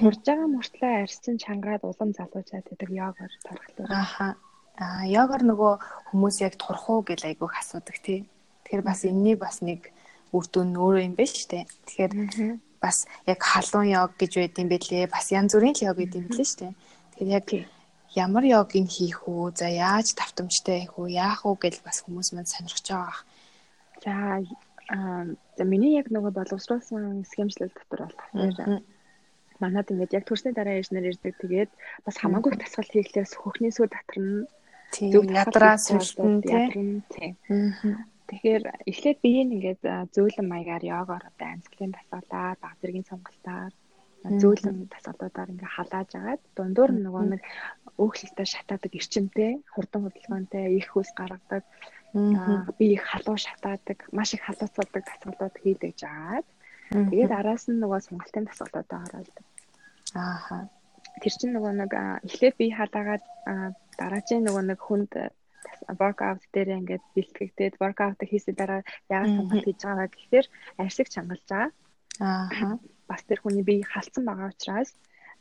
хурж 0.00 0.20
байгаа 0.26 0.48
мөртлөө 0.56 0.92
арьс 1.02 1.18
чинь 1.24 1.42
чангаад 1.44 1.82
улам 1.84 2.10
залуучаад 2.18 2.66
байдаг 2.70 2.90
йогоор 3.00 3.32
турхлаа. 3.46 3.88
Ааха. 4.00 4.28
Аа 4.76 5.08
йогоор 5.08 5.42
нөгөө 5.48 5.72
хүмүүс 6.12 6.36
яг 6.44 6.54
турах 6.60 6.84
уу 6.92 7.00
гэж 7.00 7.24
айгүйх 7.24 7.54
асуудаг 7.56 7.96
тий. 8.04 8.28
Тэгэхээр 8.64 8.82
бас 8.84 9.00
энэний 9.08 9.36
бас 9.40 9.64
нэг 9.64 9.88
үр 10.36 10.44
дүн 10.52 10.76
өөрөө 10.76 11.02
юм 11.08 11.14
байна 11.16 11.32
шүү 11.32 11.48
дээ. 11.48 11.64
Тэгэхээр 11.88 12.12
бас 12.84 13.08
яг 13.24 13.40
халуун 13.40 13.88
йог 13.88 14.12
гэж 14.20 14.32
байд 14.36 14.60
юм 14.60 14.68
бэлээ. 14.68 15.08
Бас 15.08 15.32
янз 15.32 15.56
бүрийн 15.56 15.80
йог 15.80 15.96
гэдэг 15.96 16.20
юм 16.20 16.28
бэлээ 16.28 16.48
шүү 16.50 16.60
дээ. 16.60 16.74
Тэгэхээр 17.16 17.32
яг 17.40 17.46
ямар 18.16 18.44
йогийг 18.44 18.88
хийх 18.92 19.24
үү? 19.24 19.56
За 19.56 19.68
яаж 19.68 20.12
давтамжтай 20.12 20.84
хийх 20.84 20.96
үү? 21.00 21.16
Яах 21.16 21.48
уу 21.48 21.56
гэж 21.56 21.80
бас 21.80 22.04
хүмүүс 22.04 22.36
мань 22.36 22.48
сонирхож 22.48 22.84
байгаа. 22.84 23.16
За 24.04 24.12
за 25.56 25.64
миний 25.64 25.96
яг 25.96 26.12
нөгөө 26.12 26.32
боловсруулсан 26.36 27.24
схемжлэл 27.24 27.72
дотор 27.72 28.12
болохоор 28.12 28.84
манад 29.60 29.90
ингээд 29.90 30.16
яг 30.16 30.24
төрсний 30.28 30.54
дараа 30.54 30.78
ээжнэр 30.78 31.10
ирдэг. 31.10 31.34
Тэгээд 31.40 31.70
бас 32.04 32.16
хамаагүй 32.20 32.60
тасгал 32.60 32.88
хийхлээс 32.92 33.34
хөхний 33.40 33.72
сүр 33.72 33.88
татарна. 33.88 34.46
Зөв 34.92 35.24
ядраа 35.30 35.76
сүлтэн 35.76 36.42
тий. 36.42 37.34
Тэгэхээр 38.26 38.64
эхлээд 38.90 39.18
биеийг 39.22 39.50
ингээд 39.54 39.82
зөөлөн 40.14 40.48
маягаар 40.50 40.84
йогоор 40.84 41.24
одоо 41.30 41.48
амьсгалын 41.54 41.94
дасгалаар, 41.94 42.56
баг 42.58 42.74
зэргийн 42.82 43.06
сонголтоор 43.06 43.72
зөөлөн 44.42 44.90
дасгалуудаар 44.90 45.52
ингээд 45.54 45.74
халааж 45.76 46.10
агаад 46.18 46.42
дундуур 46.56 46.90
нь 46.94 47.04
нөгөө 47.06 47.24
нэг 47.30 47.42
өөхлөлтөд 48.02 48.48
шатаадаг 48.50 48.92
эрчимтэй, 48.98 49.52
хурдан 49.70 50.02
хөдөлгөөнтэй 50.10 50.74
их 50.74 50.90
хөлс 50.90 51.12
гаргадаг. 51.14 51.62
Би 52.78 52.84
их 52.98 53.04
халуун 53.06 53.38
шатаадаг, 53.38 53.98
маш 54.10 54.34
их 54.34 54.42
халууцуулдаг 54.42 55.02
дасгалууд 55.06 55.54
хийдэг 55.62 55.92
жагаад. 55.94 56.46
Тэгээд 56.90 57.30
араас 57.30 57.70
нь 57.70 57.78
нөгөө 57.78 58.00
сонголтын 58.02 58.44
дасгалуудаа 58.50 59.00
ороод. 59.06 59.36
Ааха. 60.18 60.66
Тэр 61.22 61.32
чинь 61.38 61.54
нөгөө 61.54 61.72
нэг 61.78 61.92
эхлээд 62.26 62.54
би 62.58 62.66
халаагаад 62.74 63.24
дараагийн 64.00 64.44
нөгөө 64.46 64.64
нэг 64.70 64.80
хүнд 64.80 65.12
workout 66.00 66.42
дээр 66.54 66.78
ингээд 66.80 67.04
бэлтгэгдээд 67.14 67.74
workout 67.82 68.20
хийсэн 68.20 68.54
дараа 68.56 68.80
яагаад 69.10 69.36
сонголт 69.36 69.64
хийж 69.66 69.80
байгаа 69.84 70.08
гэхээр 70.08 70.46
арьсыг 70.80 71.08
чангалж 71.14 71.44
байгаа. 71.48 71.70
Аа. 72.20 72.78
Бас 73.08 73.22
тэр 73.28 73.40
хүний 73.40 73.64
бие 73.66 73.84
халдсан 73.84 74.24
байгаа 74.26 74.52
учраас 74.52 74.90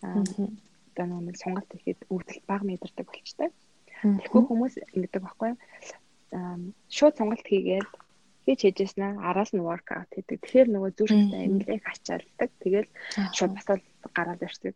одоо 0.02 1.06
нэг 1.22 1.36
сонголт 1.38 1.70
хийхэд 1.72 2.08
өвдөлт 2.10 2.46
бага 2.48 2.64
мэдэрдэг 2.66 3.08
болчтой. 3.08 3.50
Тэгэхгүй 4.04 4.44
хүмүүс 4.48 4.74
ингэдэг 4.96 5.22
байхгүй 5.24 5.50
юу? 5.52 5.60
Шууд 6.92 7.16
сонголт 7.18 7.46
хийгээл 7.48 7.90
хийж 8.46 8.60
хийжсэн 8.62 9.18
араас 9.20 9.52
нь 9.56 9.66
workout 9.66 10.10
хийдэг. 10.14 10.40
Тэгэхээр 10.44 10.70
нөгөө 10.72 10.92
зүрхтэй 10.94 11.48
нэлээх 11.50 11.86
ачаалдаг. 11.90 12.50
Тэгэл 12.62 12.90
шууд 13.34 13.52
басал 13.58 13.82
гараад 14.14 14.42
ирдэг. 14.46 14.76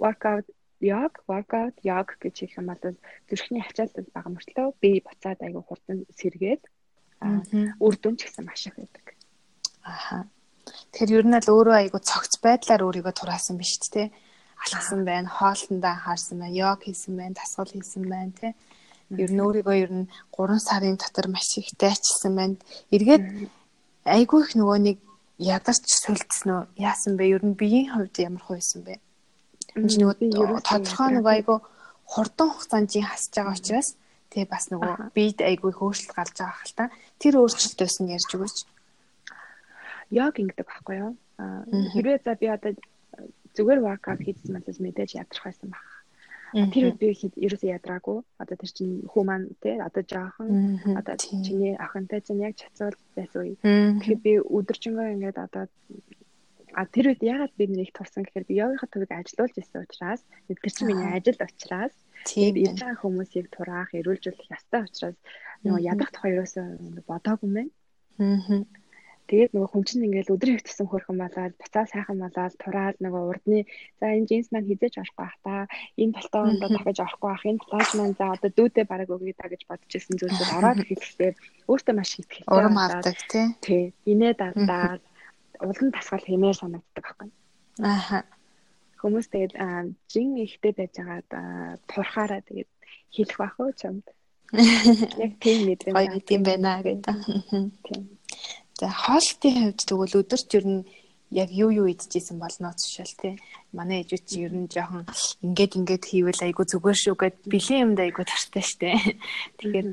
Workout 0.00 0.46
яг 0.82 1.22
workout 1.30 1.78
яг 1.86 2.18
гэж 2.18 2.34
хэлэх 2.42 2.58
юм 2.58 2.66
бол 2.68 2.96
зүрхний 3.30 3.62
ачаалтал 3.62 4.06
бага 4.14 4.28
мөртлөө 4.34 4.68
би 4.82 5.00
буцаад 5.06 5.40
айгүй 5.40 5.62
хурдан 5.62 6.04
сэргээд 6.18 6.62
үр 7.78 7.94
дүн 8.02 8.14
ч 8.18 8.26
гэсэн 8.26 8.44
маш 8.44 8.66
их 8.66 8.76
байдаг. 8.76 9.14
Аха. 9.86 10.26
Тэгэхээр 10.90 11.16
ер 11.22 11.26
нь 11.26 11.38
л 11.38 11.48
өөрөө 11.54 11.76
айгүй 11.86 12.00
цогц 12.02 12.38
байдлаар 12.42 12.82
өөрийгөө 12.86 13.14
тураасан 13.14 13.56
биш 13.58 13.78
үү 13.78 13.90
те? 13.94 14.04
Алхсан 14.62 15.02
байна, 15.02 15.26
хоолтондоо 15.26 15.90
анхаарсан 15.90 16.38
байна, 16.38 16.54
йог 16.54 16.86
хийсэн 16.86 17.14
байна, 17.18 17.34
дасгал 17.34 17.70
хийсэн 17.70 18.04
байна 18.06 18.32
те. 18.38 18.48
Ер 19.10 19.30
нь 19.30 19.42
өөрийгөө 19.42 19.76
ер 19.82 19.92
нь 19.92 20.06
3 20.30 20.58
сарын 20.62 20.96
дотор 20.98 21.26
маш 21.30 21.50
их 21.58 21.74
дайчилсан 21.78 22.32
байна. 22.38 22.56
Эргээд 22.94 23.50
айгүй 24.06 24.40
их 24.46 24.52
нөгөө 24.54 24.78
нэг 24.86 24.98
ядарч 25.38 25.82
сүлдсэн 25.82 26.48
үү? 26.54 26.62
Яасан 26.78 27.18
бэ? 27.18 27.24
Ер 27.34 27.42
нь 27.42 27.58
биеийн 27.58 27.90
хувьд 27.90 28.16
ямар 28.22 28.42
хувьсан 28.46 28.86
бэ? 28.86 29.02
Энд 29.76 29.96
нөгөө 29.96 30.60
тодорхой 30.66 31.10
нөгөө 31.16 31.32
айгу 31.32 31.56
хурдан 32.04 32.48
хугацаанд 32.52 32.92
хасж 32.92 33.32
байгаа 33.32 33.56
учраас 33.56 33.88
тэгээ 34.32 34.48
бас 34.52 34.68
нөгөө 34.72 35.12
биед 35.16 35.40
айгу 35.40 35.72
хөөшлөлт 35.72 36.12
гарч 36.12 36.36
байгаа 36.40 36.60
хэл 36.60 36.76
та. 36.76 36.84
Тэр 37.20 37.40
өөрчлөлтөөс 37.40 37.96
нь 38.04 38.12
ярьж 38.12 38.30
өгөөч. 38.36 38.58
Яг 40.12 40.34
ингэдэг 40.36 40.66
байхгүй 40.68 40.96
юу? 41.00 41.12
Хэрвээ 41.92 42.18
за 42.20 42.36
би 42.36 42.46
одоо 42.52 42.72
зүгээр 43.56 43.80
воркаут 43.80 44.20
хийсэн 44.20 44.56
бол 44.56 44.84
мэдээж 44.84 45.10
ядрах 45.16 45.44
байсан 45.48 45.68
баг. 45.72 45.88
Тэр 46.52 46.92
үед 46.92 46.98
би 47.00 47.16
ерөөсөө 47.16 47.70
ядраагүй. 47.80 48.18
Одоо 48.36 48.56
тэр 48.60 48.72
чинь 48.76 49.04
хүү 49.08 49.22
маань 49.24 49.48
тий 49.64 49.80
одоо 49.80 50.04
жаахан 50.04 50.80
одоо 51.00 51.16
чиний 51.16 51.76
охинтой 51.80 52.20
чинь 52.20 52.44
яг 52.44 52.60
чацвал 52.60 52.96
байсан 53.16 53.40
үе. 53.40 53.56
Тэгэхээр 53.56 54.20
би 54.20 54.32
өдөржингөө 54.40 55.12
ингээд 55.16 55.38
одоо 55.40 55.64
А 56.74 56.88
тэр 56.88 57.12
үед 57.12 57.22
ягаад 57.22 57.52
би 57.58 57.64
нэг 57.68 57.90
турсан 57.92 58.24
гэхээр 58.24 58.48
би 58.48 58.54
йогийнхаа 58.60 58.88
төвийг 58.90 59.12
ажилуулж 59.12 59.54
ирсэн 59.56 59.84
учраас 59.84 60.22
тэр 60.48 60.58
чинь 60.72 60.88
миний 60.88 61.10
ажил 61.12 61.40
учраас 61.40 61.94
тийм 62.24 62.54
ирж 62.56 62.78
байгаа 62.80 63.02
хүмүүсийг 63.02 63.46
тураах, 63.52 63.90
эрүүлжүүлэх 63.98 64.54
ёстой 64.56 64.82
учраас 64.86 65.18
нөгөө 65.64 65.80
тухай 66.14 66.30
ерөөсөө 66.32 66.66
бодоогүй 67.08 67.46
юм 67.48 67.54
байна. 67.56 67.72
Аа. 68.18 68.64
Тэгээд 69.30 69.54
нөгөө 69.54 69.70
хүн 69.70 69.84
чинь 69.86 70.04
ингээл 70.10 70.34
өдөр 70.34 70.50
ихтсэн 70.60 70.86
хөрхөн 70.90 71.18
болоод 71.22 71.54
буцаа 71.56 71.84
сайхан 71.88 72.18
болоод 72.20 72.54
тураад 72.58 72.96
нөгөө 73.00 73.22
урдны 73.30 73.60
за 74.02 74.12
энэ 74.12 74.26
джинс 74.28 74.50
маань 74.50 74.68
хизээж 74.68 74.98
орохгүй 74.98 75.24
бах 75.24 75.36
та 75.46 75.54
энэ 75.96 76.16
палтоонд 76.18 76.58
дахиж 76.60 76.98
орохгүй 77.00 77.28
бах 77.30 77.44
энэ 77.46 77.62
плаж 77.62 77.88
маань 77.96 78.18
за 78.18 78.24
одоо 78.34 78.50
дүүдээ 78.50 78.84
бараг 78.90 79.08
өгье 79.14 79.32
та 79.38 79.46
гэж 79.48 79.62
бодож 79.70 79.90
ирсэн 79.94 80.18
зүйлсүүд 80.20 80.52
ороод 80.58 80.84
ирэхдээ 80.84 81.32
өөртөө 81.70 81.94
маш 81.96 82.10
их 82.18 82.28
ихтэй 82.28 82.44
урам 82.50 82.76
авдаг 82.76 83.16
тий. 83.32 83.46
Тий. 83.62 83.84
Инээ 84.10 84.34
дадаад 84.36 85.00
улан 85.62 85.90
тасгал 85.94 86.24
хэмээр 86.26 86.56
санагддаг 86.58 87.04
байхгүй. 87.04 87.30
Ааха. 87.80 88.26
Хүмүүс 89.00 89.26
тэгээд 89.30 89.54
жин 90.10 90.28
ихтэй 90.38 90.72
байж 90.74 90.94
байгаад 90.98 91.30
турхаараа 91.90 92.42
тэгээд 92.46 92.70
хэлэх 93.14 93.38
байх 93.38 93.54
уу 93.58 93.72
чамд. 93.74 94.06
Яг 94.52 95.32
тийм 95.40 95.66
мэдрэмж. 95.66 95.96
Гоё 95.96 96.20
юм 96.22 96.42
байна 96.42 96.82
гэдэг. 96.84 97.16
Тийм. 97.88 98.02
За 98.78 98.88
хоолтын 98.88 99.72
хувьд 99.72 99.80
тэгвэл 99.86 100.18
өдөрт 100.20 100.50
ер 100.58 100.66
нь 100.66 100.82
яг 101.32 101.48
юу 101.50 101.70
юу 101.70 101.88
идчихсэн 101.88 102.38
болноо 102.38 102.72
цушаал 102.76 103.14
тий. 103.16 103.34
Манай 103.72 104.04
ээжүүд 104.04 104.24
чи 104.28 104.44
ер 104.44 104.52
нь 104.52 104.68
жоохон 104.68 105.08
ингээд 105.40 105.76
ингээд 105.80 106.04
хийвэл 106.04 106.44
айгу 106.44 106.62
зүгээр 106.68 106.98
шүү 107.00 107.16
гэд 107.16 107.36
бэлэн 107.48 107.82
юмд 107.84 107.98
айгу 108.04 108.22
тартай 108.28 108.64
штэ. 108.64 108.92
Тэгэхээр 109.58 109.88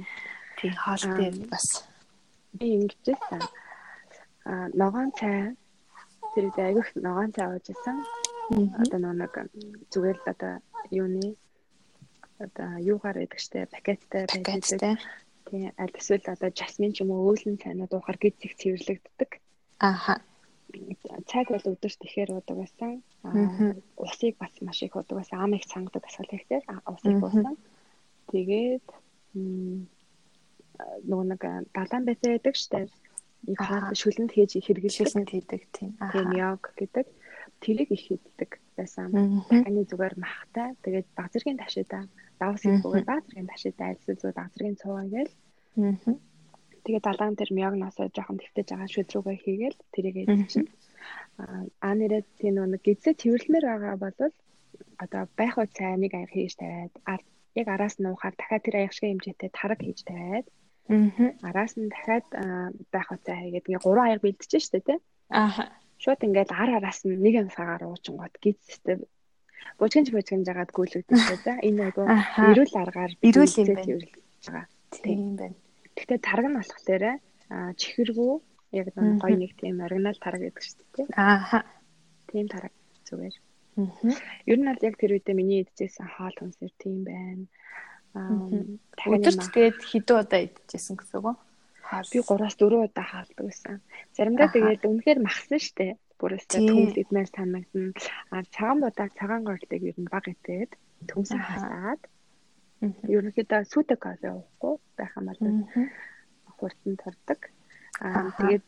тий 0.60 0.71
хоолтын 0.75 1.47
бас 1.47 1.88
би 2.51 2.84
ингэжсэн. 2.84 3.41
Аа 4.45 4.67
ногоон 4.73 5.12
цай 5.17 5.56
тэр 6.34 6.43
үед 6.47 6.58
айгу 6.60 6.84
ногоон 6.95 7.32
цай 7.36 7.47
ууж 7.47 7.65
исэн. 7.69 7.97
Одоо 8.82 8.99
нэг 9.13 9.34
зүгээр 9.91 10.17
л 10.17 10.32
одоо 10.34 10.54
юуны 10.91 11.36
одоо 12.39 12.69
юугаар 12.80 13.17
идэх 13.23 13.39
штэ 13.39 13.67
пакеттай 13.67 14.25
байдаг. 14.25 14.99
Тийм 15.49 15.73
аль 15.78 15.97
эсвэл 15.99 16.23
одоо 16.25 16.49
жасмин 16.54 16.93
ч 16.93 17.02
юм 17.04 17.12
уу 17.12 17.34
өөлн 17.34 17.60
цайнууд 17.60 17.93
уухаар 17.93 18.17
гид 18.21 18.36
зэг 18.39 18.54
цэвэрлэгддэг. 18.60 19.32
Ааха. 19.80 20.21
Цайг 21.30 21.47
бол 21.49 21.65
өдөрт 21.73 22.02
ихээр 22.08 22.32
уудаг 22.32 22.58
байсан. 22.62 23.04
Усыг 23.97 24.38
бас 24.38 24.54
маш 24.62 24.80
их 24.86 24.95
уудаг 24.95 25.19
байсан. 25.19 25.41
Ам 25.41 25.54
их 25.58 25.65
цангад 25.65 26.06
асгал 26.06 26.32
ихтэй 26.32 26.62
усыг 26.88 27.17
уусан. 27.19 27.58
Тэгээд 28.32 28.88
нөгөө 31.10 31.25
нэг 31.28 31.41
далайн 31.75 32.04
байцаа 32.06 32.30
байдаг 32.38 32.56
штэ. 32.56 32.88
Их 33.47 33.60
шүлэнд 33.95 34.32
хийж 34.36 34.52
хэрэглэсэн 34.60 35.25
хийдэг 35.25 35.62
тийм. 35.71 35.95
Тийм 36.12 36.28
яг 36.36 36.73
гэдэг. 36.75 37.08
Тэрийг 37.63 37.89
их 37.91 38.04
хийдэг 38.08 38.60
байсан. 38.75 39.12
Дахины 39.47 39.84
зүгээр 39.88 40.15
махтай. 40.19 40.75
Тэгээд 40.84 41.08
баг 41.15 41.30
зэргийн 41.32 41.60
ташида 41.60 42.08
давс 42.39 42.63
хийхгүйгээр 42.63 43.08
баг 43.08 43.23
зэргийн 43.28 43.52
ташида 43.52 43.84
айлсэл 43.88 44.19
зүү 44.19 44.32
баг 44.36 44.52
зэргийн 44.54 44.80
цуваа 44.82 45.06
гээл. 45.08 45.34
Аа. 45.80 46.15
Тэгээд 46.84 47.08
далаан 47.08 47.36
дээр 47.36 47.52
мягнасаа 47.56 48.08
жоохон 48.15 48.39
твтэж 48.39 48.67
байгаа 48.71 48.89
шүдрүүгээ 48.91 49.38
хийгээл 49.43 49.78
тэрийг 49.93 50.15
эзэлчихнэ. 50.23 50.71
Аа 51.84 51.93
нэрээ 51.95 52.23
тийм 52.39 52.56
нэг 52.60 52.82
гизээ 52.84 53.15
тэрвэрлэмээр 53.19 53.65
байгаа 53.67 53.95
бол 54.04 54.17
одоо 55.04 55.23
байх 55.39 55.56
уу 55.58 55.67
цайныг 55.78 56.13
аяг 56.15 56.32
хийж 56.36 56.54
тавиад 56.60 56.91
яг 57.60 57.67
араас 57.67 57.95
нь 57.99 58.10
уухаар 58.10 58.36
дахиад 58.38 58.63
тэр 58.63 58.75
аяг 58.80 58.93
шиг 58.93 59.08
хэмжээтэй 59.10 59.52
тараг 59.52 59.80
хийж 59.84 59.99
тавиад 60.08 60.45
араас 61.47 61.73
нь 61.78 61.91
дахиад 61.93 62.28
байх 62.93 63.10
цай 63.25 63.38
хийгээд 63.45 63.67
ингээ 63.69 63.86
гурван 63.86 64.10
аяг 64.10 64.21
бэлдэж 64.25 64.52
штэ 64.58 64.82
тий. 64.82 64.99
Аа 65.30 65.69
шууд 65.99 66.23
ингээд 66.23 66.52
ар 66.56 66.69
араас 66.80 67.04
нь 67.04 67.19
нэг 67.19 67.36
уучин 67.52 68.15
гот 68.15 68.36
гизтэй 68.39 69.04
бужигч 69.80 70.08
бужигч 70.15 70.47
жагаад 70.47 70.71
гүйлгдэж 70.71 71.43
за 71.43 71.54
энэ 71.67 71.91
айгу 71.91 72.08
эрүүл 72.08 72.75
аргаар 72.80 73.12
эрүүл 73.19 73.56
юм 73.62 73.69
байна. 73.75 74.67
Тийм 74.95 75.36
байна. 75.36 75.58
Гэхдээ 75.95 76.19
тараг 76.23 76.47
нь 76.47 76.58
болохоор 76.58 77.04
чихэргүй 77.80 78.34
яг 78.80 78.88
нэг 78.95 79.19
гоё 79.19 79.36
нэг 79.36 79.52
тийм 79.60 79.84
оригинал 79.84 80.19
тараг 80.23 80.41
гэдэг 80.47 80.63
шүү 80.63 80.86
дээ. 80.95 81.08
Ааха. 81.19 81.60
Тийм 82.32 82.47
тараг 82.47 82.73
зүгээр. 83.08 83.36
Ер 84.47 84.58
нь 84.60 84.67
бол 84.71 84.88
яг 84.88 84.95
тэр 84.95 85.12
үедээ 85.19 85.36
миний 85.36 85.67
идчихсэн 85.67 86.08
хаал 86.08 86.36
хүнсэр 86.39 86.71
тийм 86.80 87.04
байна. 87.04 87.43
Аа 88.17 89.13
өдөрт 89.13 89.54
тэгээд 89.54 89.78
хэдэн 89.86 90.17
удаа 90.17 90.41
идчихсэн 90.45 90.95
гэсэн 90.98 91.17
үг 91.22 91.28
үү? 91.30 91.38
би 91.89 92.19
3-аас 92.22 92.56
4 92.58 92.86
удаа 92.86 93.06
хаалдаг 93.06 93.45
байсан. 93.45 93.82
Заримдаа 94.13 94.50
тэгээд 94.54 94.86
үнэхээр 94.86 95.19
махсан 95.26 95.60
штэ. 95.62 95.98
Бүрээсээ 96.19 96.62
төмөл 96.67 97.02
идмээр 97.02 97.30
санагдана. 97.32 97.93
А 98.34 98.43
цагаан 98.54 98.80
будаа 98.84 99.08
цагаан 99.17 99.43
горлыг 99.48 99.82
ер 99.89 99.98
нь 99.98 100.12
баг 100.12 100.26
итээд 100.28 100.72
төмсөн 101.10 101.39
хасаад 101.39 102.02
ерөнхийдөө 102.84 103.62
сүтэ 103.72 103.95
кофе 103.95 104.30
уухгүй 104.36 104.76
байх 105.00 105.13
юм 105.17 105.26
бол 105.32 105.41
хурдан 106.60 106.93
турдаг. 107.00 107.39
А 108.04 108.36
тэгээд 108.38 108.65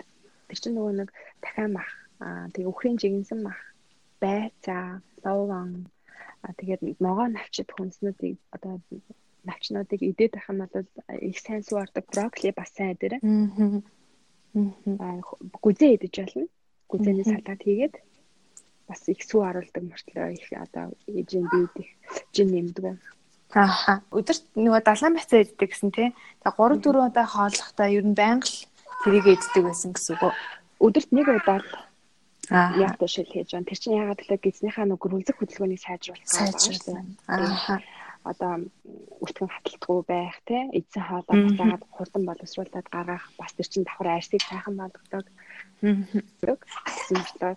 тэр 0.47 0.57
чинь 0.57 0.75
нөгөө 0.79 0.93
нэг 0.95 1.09
дахиад 1.43 1.71
мах. 1.75 1.91
А 2.23 2.47
тэгээд 2.55 2.71
үхрийн 2.71 2.97
жигэнсэн 3.01 3.39
мах, 3.43 3.59
байцаа, 4.23 5.03
ловон 5.23 5.91
а 6.41 6.53
тэгээд 6.57 6.81
ногоо 7.03 7.27
навчид 7.29 7.69
хүнснүүдийг 7.69 8.37
одоо 8.55 8.81
навчнуудыг 9.43 10.01
идээд 10.01 10.33
байх 10.37 10.49
юм 10.49 10.59
бол 10.61 10.85
их 11.19 11.39
сайн 11.39 11.63
сүү 11.65 11.77
ордог 11.81 12.05
брокколи 12.09 12.53
бас 12.53 12.71
сайн 12.73 12.97
дээр. 12.99 13.19
Аа. 13.21 15.21
Гүзээ 15.63 15.95
идэж 15.97 16.15
болно. 16.21 16.47
Гүзээний 16.91 17.25
салат 17.25 17.61
хийгээд 17.63 17.95
бас 18.87 19.01
их 19.07 19.23
сүү 19.23 19.41
оруулдаг 19.49 19.83
мөртлөө 19.83 20.31
их 20.37 20.45
одоо 20.53 20.91
ижин 21.07 21.47
бийд 21.49 21.73
их 21.79 21.89
жин 22.35 22.49
нэмдэг. 22.53 22.99
Ааха. 23.55 24.01
Өдөрт 24.11 24.45
нөгөө 24.55 24.81
далайн 24.85 25.15
бацаа 25.17 25.41
иддэг 25.41 25.69
гэсэн 25.71 25.91
тий. 25.91 26.13
За 26.43 26.51
3 26.51 26.79
4 26.79 27.07
удаа 27.07 27.25
хооллохдоо 27.25 27.87
ер 27.87 28.05
нь 28.05 28.15
байнга 28.15 28.47
л 28.47 28.67
тэрийг 29.03 29.27
иддэг 29.27 29.63
байсан 29.65 29.91
гэсэн 29.95 30.17
үг. 30.21 30.33
Өдөрт 30.79 31.11
нэг 31.11 31.27
удаа 31.27 31.59
л 31.59 31.67
Аа 32.51 32.75
яг 32.75 32.99
төшөл 32.99 33.31
хийж 33.31 33.55
байна. 33.55 33.63
Тэр 33.63 33.79
чинь 33.79 33.95
ягаад 33.95 34.19
гэвэл 34.19 34.43
гизнийхаа 34.43 34.83
нөгөө 34.83 34.99
гөрөлзөх 34.99 35.39
хөдөлгөөнийг 35.39 35.79
сайжруулах. 35.79 36.27
Сайжруулах. 36.27 36.99
Аа 37.31 37.79
одоо 38.23 38.53
өртгөн 39.23 39.49
хаталтгүй 39.49 39.99
байх 40.05 40.37
те 40.45 40.69
эзэн 40.77 41.03
хоолоо 41.09 41.35
буцаагаад 41.41 41.83
хурдан 41.89 42.23
боловсруулад 42.25 42.87
гаргах 42.93 43.25
бас 43.39 43.51
тэр 43.53 43.67
чин 43.71 43.83
давхар 43.83 44.07
арсыг 44.17 44.41
сайхан 44.45 44.75
болгодог. 44.77 45.25
Гэсэн 45.81 47.17
мэтлээ 47.17 47.53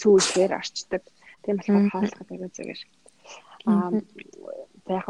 сүүлээр 0.00 0.52
орчдөг. 0.56 1.02
Тийм 1.44 1.56
болохоор 1.56 1.88
хооллох 1.92 2.20
гэдэг 2.24 2.52
зүгээр. 2.56 2.80
Аа 3.68 3.92
яг 4.88 5.06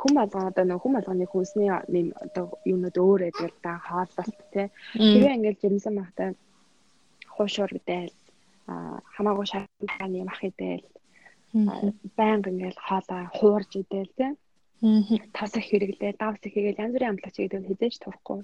хүм 0.00 0.12
болгоо 0.14 0.52
одоо 0.52 0.64
нөх 0.64 0.82
хүм 0.82 0.92
болгоны 0.94 1.26
хүнсний 1.26 1.72
нэм 1.88 2.12
одоо 2.24 2.44
юунууд 2.68 2.96
өөр 3.00 3.20
байдаг 3.24 3.50
л 3.50 3.62
да 3.64 3.72
хооллолт 3.80 4.38
те. 4.52 4.70
Тэгээ 4.92 5.36
ингээл 5.36 5.60
жирэмсэн 5.62 5.94
махтай 5.96 6.28
хуушуур 7.34 7.72
гэдэг 7.72 8.12
аа 8.68 9.00
хамаагүй 9.16 9.46
шатны 9.48 10.20
мах 10.24 10.40
идэл 10.44 10.84
байнга 12.18 12.50
ингээл 12.50 12.84
хоолоо 12.86 13.22
хуурж 13.38 13.70
идэл 13.80 14.12
тийм 14.18 14.34
тас 15.32 15.54
их 15.56 15.66
хэрэглээ 15.70 16.12
давс 16.18 16.42
их 16.42 16.54
хийгээл 16.54 16.82
янз 16.82 16.92
бүрийн 16.94 17.12
амтлагч 17.14 17.36
хийгээд 17.38 17.68
хизээж 17.68 17.94
тухгүй. 18.02 18.40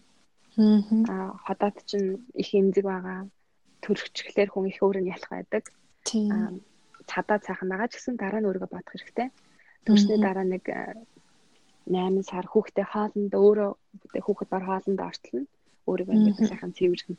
Аа 1.11 1.37
ходоод 1.45 1.77
чинь 1.91 2.23
их 2.43 2.51
эмзэг 2.55 2.85
байгаа 2.87 3.29
төрөгчлөөр 3.83 4.49
хүн 4.51 4.71
их 4.71 4.79
өөрөнд 4.81 5.13
ялах 5.15 5.31
байдаг. 5.35 5.65
Тийм 6.09 6.63
цадаа 7.11 7.39
цаахан 7.47 7.69
байгаа 7.71 7.89
ч 7.91 7.99
гэсэн 7.99 8.17
дараа 8.17 8.41
нь 8.41 8.49
өөрийгөө 8.49 8.71
бодох 8.73 8.93
хэрэгтэй. 8.95 9.29
Төрсний 9.85 10.19
дараа 10.23 10.47
нэг 10.47 10.65
8 11.91 12.23
сар 12.31 12.47
хүүхдээ 12.47 12.87
хоолнд 12.93 13.33
өөрөө 13.35 13.71
хүүхэд 14.25 14.49
бар 14.53 14.65
хоолнд 14.69 15.01
ортолно 15.09 15.45
өөрийгөө 15.89 16.15
ингээд 16.15 16.49
сайхан 16.51 16.73
цэвэрхэн 16.77 17.17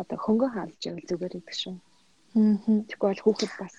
одоо 0.00 0.18
хөнгөн 0.22 0.54
хаалж 0.54 0.80
явал 0.86 1.08
зүгээр 1.08 1.34
гэдэг 1.34 1.56
шүү. 1.62 1.76
Тэгэхгүй 2.86 3.08
бол 3.10 3.24
хүүхэд 3.24 3.52
бас 3.58 3.74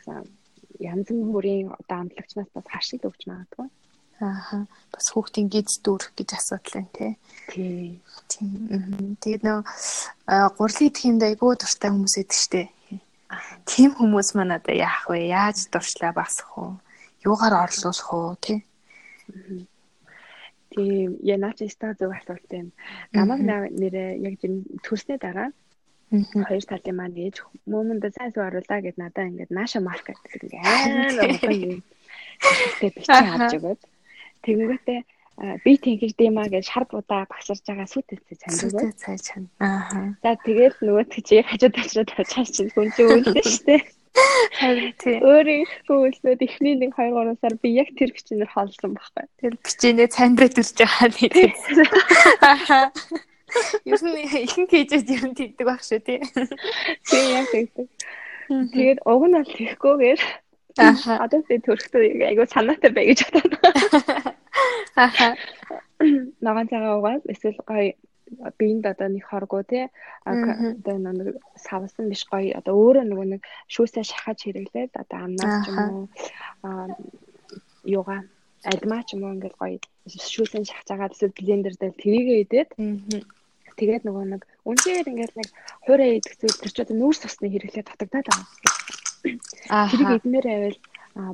янз 0.80 1.08
бүрийн 1.12 1.70
одоо 1.76 1.98
амтлагчнаас 2.08 2.50
бас 2.56 2.66
хашиг 2.72 3.04
өгч 3.04 3.28
магадгүй. 3.28 3.68
Ааха. 4.20 4.68
Бас 4.92 5.12
хүүхдийн 5.12 5.48
гиз 5.48 5.80
дүүрэх 5.84 6.12
гэж 6.16 6.30
асуудал 6.36 6.84
байна 6.84 6.92
тий. 6.96 7.14
Тий. 7.52 8.00
Тийм. 8.28 9.16
Тэгээд 9.24 9.44
нөө 9.48 9.60
гурлын 10.60 10.88
идэхинд 10.92 11.24
айгүй 11.24 11.56
дуртай 11.56 11.90
хүмүүс 11.92 12.16
идэг 12.20 12.36
штэ. 12.36 12.64
Тийм 13.64 13.96
хүмүүс 13.96 14.36
маань 14.36 14.58
одоо 14.60 14.76
яах 14.76 15.08
вэ? 15.08 15.32
Яаж 15.32 15.72
дуршлаа 15.72 16.12
багсах 16.12 16.52
уу? 16.58 16.80
Юугаар 17.24 17.64
орлуулах 17.64 18.10
уу 18.12 18.36
тий? 18.44 18.60
Тийм, 20.76 21.18
я 21.24 21.38
наач 21.38 21.64
ста 21.72 21.96
зөв 21.96 22.12
асуулт 22.12 22.44
байна. 22.52 22.72
Намаг 23.14 23.40
нэрээ 23.44 24.20
яг 24.20 24.36
төрснээ 24.84 25.20
дараа 25.20 25.50
хоёр 26.10 26.64
талын 26.66 26.96
маань 26.98 27.18
ээж 27.18 27.46
мөмөнд 27.70 28.04
сайн 28.18 28.34
суу 28.34 28.44
оруулаа 28.50 28.80
гэд 28.82 28.98
надаа 28.98 29.30
ингээд 29.30 29.52
нааша 29.54 29.80
марк 29.80 30.10
гэдэг 30.10 30.50
ингээд 30.50 30.54
амар 30.66 31.34
гоё 31.38 31.58
юм. 31.78 31.82
Тэгтээ 32.42 32.92
бичиж 32.98 33.10
авч 33.10 33.54
өгөөд 33.58 33.82
тэгэнгүүтээ 34.44 35.00
би 35.64 35.72
тэгэж 35.80 36.12
диймаа 36.20 36.48
гэж 36.52 36.66
шар 36.68 36.86
будаа 36.90 37.24
багшарж 37.30 37.64
байгаа 37.64 37.88
сүтэцээ 37.88 38.38
чанд 38.42 38.60
өгөө. 38.68 38.92
Цай 39.00 39.18
чанд. 39.22 39.48
Аа. 39.64 40.12
За 40.24 40.36
тэгэл 40.44 40.76
нөгөө 40.84 41.06
чи 41.24 41.40
хажууд 41.46 41.76
талшаад 41.78 42.10
тавьчих 42.12 42.50
чинь 42.52 42.72
хүн 42.76 42.92
чинь 42.92 43.08
үүлдэ 43.08 43.44
штэ. 43.48 43.78
Харин 44.60 44.94
тий. 45.00 45.18
Өөрийн 45.24 45.64
хөөслөд 45.88 46.44
эхний 46.44 46.76
1 46.76 46.92
2 46.92 47.14
3 47.16 47.40
сар 47.40 47.56
би 47.62 47.70
яг 47.78 47.94
тэр 47.96 48.12
бичнээр 48.12 48.52
хоолсон 48.52 48.98
байхгүй. 48.98 49.26
Тэр 49.40 49.54
бичээнээ 49.64 50.10
цандаа 50.12 50.50
төрж 50.52 50.76
байгаа 50.76 51.08
нэг. 51.14 51.32
Ер 53.86 54.00
нь 54.04 54.18
ихэнх 54.46 54.72
хийжэд 54.72 55.10
ер 55.10 55.26
нь 55.30 55.38
тэгдэг 55.38 55.66
байх 55.66 55.82
шүү 55.84 56.00
тий. 56.04 56.20
Тийм 57.10 57.26
яг 57.38 57.48
тэгдэг. 57.54 57.88
Тэгээд 58.50 59.00
уг 59.06 59.24
нь 59.28 59.38
бол 59.38 59.50
тэгхгүйгээр 59.58 60.22
Аа. 60.80 61.26
Одоо 61.26 61.42
би 61.50 61.58
төрөхтэй 61.60 62.24
айгу 62.30 62.46
санаатай 62.48 62.92
бай 62.94 63.10
гэж 63.10 63.26
бодоод. 63.28 63.54
Аа. 64.96 65.36
Ногоон 66.40 66.70
цагаа 66.72 67.00
угаад 67.00 67.26
эсвэл 67.28 67.60
гоё 67.68 67.92
биэнд 68.60 68.86
одоо 68.86 69.08
нэг 69.10 69.26
хоргоо 69.28 69.64
тий 69.64 69.90
одоо 70.24 70.96
нэг 70.98 71.42
савсан 71.58 72.10
биш 72.10 72.24
гоё 72.30 72.54
одоо 72.60 72.74
өөрөө 72.78 73.06
нөгөө 73.10 73.28
нэг 73.34 73.42
шүүсээ 73.74 74.06
шахаж 74.06 74.38
хэрэглээд 74.46 74.92
одоо 74.94 75.20
амнаас 75.26 75.56
ч 75.66 75.68
юм 75.74 75.80
уу 75.90 76.06
юуга 77.84 78.18
адмаа 78.64 79.02
ч 79.04 79.18
юм 79.18 79.26
уу 79.26 79.36
ингээл 79.36 79.60
гоё 79.60 79.78
шүүсэн 80.06 80.64
шахаж 80.70 80.88
байгаа 80.88 81.12
эсвэл 81.12 81.38
блендер 81.38 81.76
дээр 81.76 81.96
тэрийгээ 81.98 82.40
идээд 82.46 82.70
тэгээд 83.80 84.04
нөгөө 84.06 84.26
нэг 84.36 84.42
үнээр 84.68 85.08
ингээл 85.12 85.40
нэг 85.40 85.50
хуурай 85.88 86.20
идэх 86.20 86.36
зүйл 86.38 86.60
тэр 86.60 86.72
ч 86.76 86.78
одоо 86.84 86.96
нүүрс 87.00 87.22
усны 87.26 87.48
хэрэглээ 87.48 87.86
татагдаад 87.88 88.28
байгаа. 88.28 88.48
Тэрийг 89.90 90.12
эднэр 90.20 90.46
байвал 90.48 90.80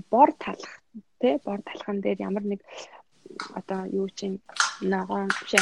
бор 0.10 0.29
талах 0.38 0.73
тий 1.21 1.36
бор 1.45 1.60
талхан 1.65 1.97
дээр 2.01 2.19
ямар 2.27 2.45
нэг 2.45 2.62
одоо 3.58 3.81
юу 3.89 4.08
чинь 4.10 4.38
ногоон 4.81 5.29
биш 5.41 5.53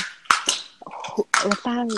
улаан 1.48 1.90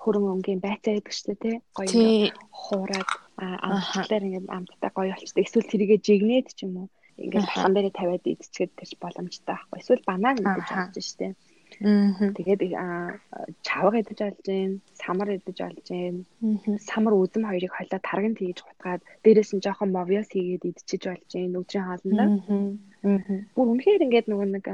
хөрөнгө 0.00 0.34
өнгийн 0.34 0.60
байцаа 0.62 0.94
гэдэг 0.94 1.14
чинь 1.14 1.42
тий 1.42 1.56
гоё 1.76 2.30
хуураад 2.50 3.10
амтлаар 3.38 4.26
ингээд 4.26 4.50
амттай 4.56 4.90
гоё 4.94 5.10
болчихсон. 5.14 5.42
Эсвэл 5.42 5.70
тэрийгэ 5.70 5.96
жигнээд 6.06 6.48
ч 6.54 6.66
юм 6.66 6.74
уу 6.76 6.88
ингээд 7.18 7.46
талхан 7.50 7.74
дээрээ 7.74 7.98
тавиад 7.98 8.24
идчихээд 8.26 8.72
тэр 8.78 8.90
боломжтой 9.02 9.54
байхгүй. 9.54 9.78
Эсвэл 9.82 10.08
банан 10.08 10.36
гэж 10.38 10.66
бодож 10.70 11.06
штэ. 11.06 11.34
Тэгээд 11.78 12.62
чавга 13.62 13.96
идэж 14.02 14.18
олж 14.26 14.40
гин, 14.42 14.80
самар 14.98 15.28
идэж 15.38 15.58
олж 15.62 15.86
гин. 15.86 16.26
Самар 16.82 17.14
үзэм 17.14 17.46
хоёрыг 17.46 17.70
хойлоо 17.70 18.00
тарган 18.02 18.34
тэгж 18.34 18.58
гутгаад 18.66 19.02
дээрээс 19.22 19.54
нь 19.54 19.62
жоохон 19.62 19.94
мовьёс 19.94 20.28
хийгээд 20.32 20.68
идчихэж 20.68 21.02
болж 21.06 21.30
гин 21.30 21.58
өдрийн 21.60 21.86
хоолндоо. 21.86 22.28
Бүр 23.54 23.66
үнэхээр 23.72 24.04
ингээд 24.06 24.26
нөгөө 24.26 24.48
нэг 24.58 24.66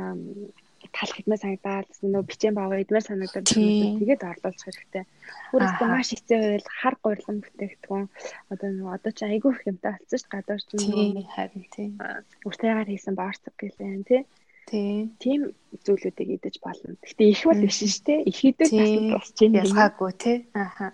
талах 0.94 1.18
идмээ 1.20 1.42
санагдаад 1.42 1.88
нөө 2.06 2.22
бичэн 2.24 2.54
бааваа 2.54 2.80
идмээр 2.80 3.04
санагдаад 3.04 3.50
тэгээд 3.50 4.22
орлуулах 4.30 4.64
хэрэгтэй. 4.64 5.04
Бүрээс 5.50 5.74
маш 5.82 6.08
хэцүү 6.14 6.38
байвал 6.38 6.68
хар 6.78 6.94
гурилан 7.02 7.38
бүтээгдэхүүн 7.42 8.06
одоо 8.52 8.68
нөө 8.70 8.90
одоо 8.96 9.12
чи 9.12 9.24
айгүй 9.26 9.50
их 9.52 9.66
юмтай 9.68 9.92
болсон 9.98 10.18
шүү 10.22 10.30
дээ. 10.30 10.34
Гадуур 10.38 10.62
чи 10.62 10.76
нөө 10.78 11.26
харин 11.34 11.64
тийм. 11.74 11.92
Үртэйгээр 12.46 12.90
хийсэн 12.92 13.14
боорцог 13.18 13.54
гэлэн 13.58 14.04
тий. 14.06 14.22
Тийм. 14.22 14.43
Тийм 14.68 15.42
зүйлүүдийг 15.84 16.30
идэж 16.38 16.56
болно. 16.64 16.96
Гэхдээ 17.02 17.28
их 17.28 17.42
бол 17.44 17.60
биш 17.60 17.78
шүү 17.82 18.02
дээ. 18.06 18.20
Их 18.30 18.38
наснд 18.72 19.10
бас 19.12 19.28
чинь 19.36 19.58
ялгаагүй 19.58 20.12
тий. 20.16 20.38
Ааха. 20.54 20.92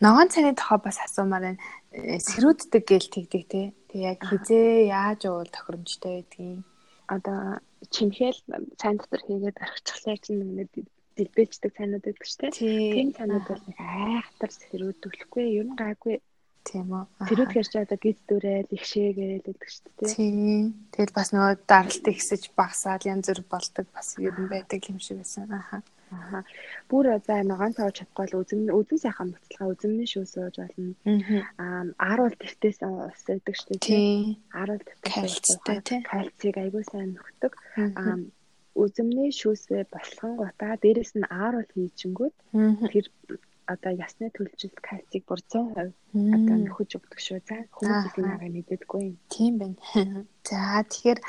Ногоон 0.00 0.28
цайны 0.30 0.54
тохоо 0.54 0.78
бас 0.78 1.00
асуумаар 1.02 1.54
байна. 1.54 1.60
Э, 1.90 2.18
сэрүүддэг 2.20 2.82
гээл 2.84 3.08
тэгдэг 3.10 3.44
тий. 3.50 3.66
Тэг 3.90 4.00
яг 4.00 4.18
хизээ 4.22 4.92
яаж 4.92 5.26
уул 5.26 5.50
тохиромжтой 5.50 6.22
байдгийг 6.22 6.62
одоо 7.08 7.60
чимхээл 7.90 8.40
цайн 8.80 8.96
дотор 8.96 9.20
хийгээд 9.24 9.60
орхичихлаа 9.60 10.16
чинь 10.24 10.40
нэг 10.56 10.68
дэлбэлждэг 11.16 11.72
цайнууд 11.76 12.04
байдаг 12.04 12.26
шүү 12.26 12.40
дээ. 12.40 12.52
Тийм 12.58 13.08
цайнууд 13.12 13.46
бол 13.48 13.64
айхтар 13.78 14.50
сэрүүдүүлэхгүй 14.50 15.44
ер 15.60 15.66
нь 15.68 15.78
гайгүй 15.78 16.16
тийм 16.64 16.88
үү. 16.90 17.04
Тэрүүд 17.28 17.50
хэрч 17.52 17.72
одоо 17.78 17.98
гид 18.00 18.18
дүрээл 18.28 18.74
ихшээгээл 18.76 19.44
гэдэг 19.44 19.68
шүү 19.68 19.90
дээ. 20.00 20.14
Тийм. 20.16 20.64
Тэгэл 20.92 21.16
бас 21.16 21.28
нөгөө 21.30 21.54
даралт 21.68 22.04
ихсэж 22.08 22.42
багасаад 22.58 23.02
янз 23.04 23.28
бүр 23.28 23.40
болдог 23.52 23.86
бас 23.92 24.08
нь 24.16 24.48
байдаг 24.48 24.80
юм 24.88 24.98
шиг 24.98 25.20
байсан. 25.20 25.48
Аха. 25.52 25.84
Аа. 26.14 26.42
Бүр 26.88 27.06
за 27.26 27.42
ногоон 27.42 27.74
тоож 27.74 27.94
чадахгүй 27.98 28.26
бол 28.28 28.40
үзэн 28.42 28.70
үзэн 28.70 28.98
сайхан 29.02 29.28
буцалгаа 29.34 29.72
үзэмний 29.72 30.08
шүү 30.08 30.24
сууж 30.24 30.54
болно. 30.60 30.94
Аа 31.58 31.84
ааруул 31.98 32.36
тэртээс 32.38 32.78
ус 32.84 33.22
өгдөг 33.28 33.54
шүү 33.56 33.68
дээ. 33.76 33.88
Тийм. 33.88 34.38
Ааруул 34.54 34.84
тэртээс 34.84 35.58
кальцийг 36.10 36.56
аягүй 36.60 36.84
сайн 36.86 37.10
нөхдөг. 37.16 37.52
Аа 37.98 38.18
үзэмний 38.74 39.30
шүүсээ 39.30 39.86
босгон 39.94 40.34
гутаа 40.38 40.74
дээрэс 40.82 41.12
нь 41.14 41.30
ааруул 41.30 41.70
хийчингүүд 41.74 42.34
тэр 42.90 43.06
одоо 43.66 43.92
ясны 43.96 44.28
төлжилт 44.34 44.78
кальцийг 44.84 45.24
бүр 45.28 45.40
100% 45.40 45.92
одоо 46.12 46.56
нөхөж 46.64 46.90
өгдөг 46.98 47.20
шүү. 47.20 47.40
За 47.48 47.56
хүмүүс 47.72 48.08
их 48.08 48.16
нагаа 48.20 48.50
мэддэггүй 48.52 49.00
юм. 49.08 49.16
Тийм 49.32 49.54
байна. 49.60 49.78
За 50.48 50.84
тэгэхээр 50.84 51.20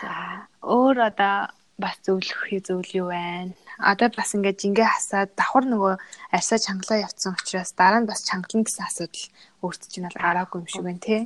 өөр 0.61 0.97
одоо 1.09 1.49
бас 1.77 1.99
зөвлөх 2.03 2.47
зүйл 2.63 2.91
юу 2.95 3.07
байна? 3.11 3.55
Одоо 3.79 4.07
бас 4.15 4.35
ингээд 4.35 4.61
жингээ 4.63 4.87
хасаад 4.87 5.31
давхар 5.35 5.65
нөгөө 5.67 5.93
арьсаа 6.31 6.59
чангалаа 6.59 7.03
явцсан 7.07 7.35
учраас 7.35 7.71
дараа 7.75 7.99
нь 8.03 8.09
бас 8.09 8.23
чангална 8.23 8.63
гэсэн 8.63 8.87
асуудал 8.87 9.25
өөрт 9.63 9.81
чинь 9.91 10.07
бол 10.07 10.19
гараагүй 10.19 10.59
юм 10.63 10.67
шиг 10.71 10.83
байна 10.87 11.03
тий. 11.03 11.21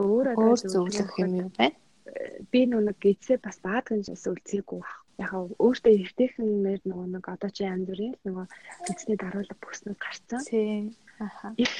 Өөр 0.00 0.26
одоо 0.32 0.56
зөвлөх 0.56 1.12
юм 1.20 1.32
юу 1.44 1.50
байна? 1.56 1.76
Би 2.52 2.60
нүг 2.64 2.96
гизээ 3.00 3.38
бас 3.44 3.60
баадган 3.60 4.00
зөвлөцгийгүй 4.04 4.80
баг. 4.80 4.96
Яг 5.18 5.32
өөртөө 5.34 5.94
эртэйхэн 5.98 6.50
мэр 6.62 6.80
нөгөө 6.86 7.06
нэг 7.18 7.24
одоо 7.26 7.50
чи 7.50 7.66
янз 7.66 7.90
бүрийн 7.90 8.14
нөгөө 8.22 8.46
эцний 8.90 9.18
даруулга 9.18 9.56
бүснүүд 9.58 9.98
гарцсан. 9.98 10.40
Тий. 10.46 10.94
Аха. 11.18 11.50
Их 11.58 11.74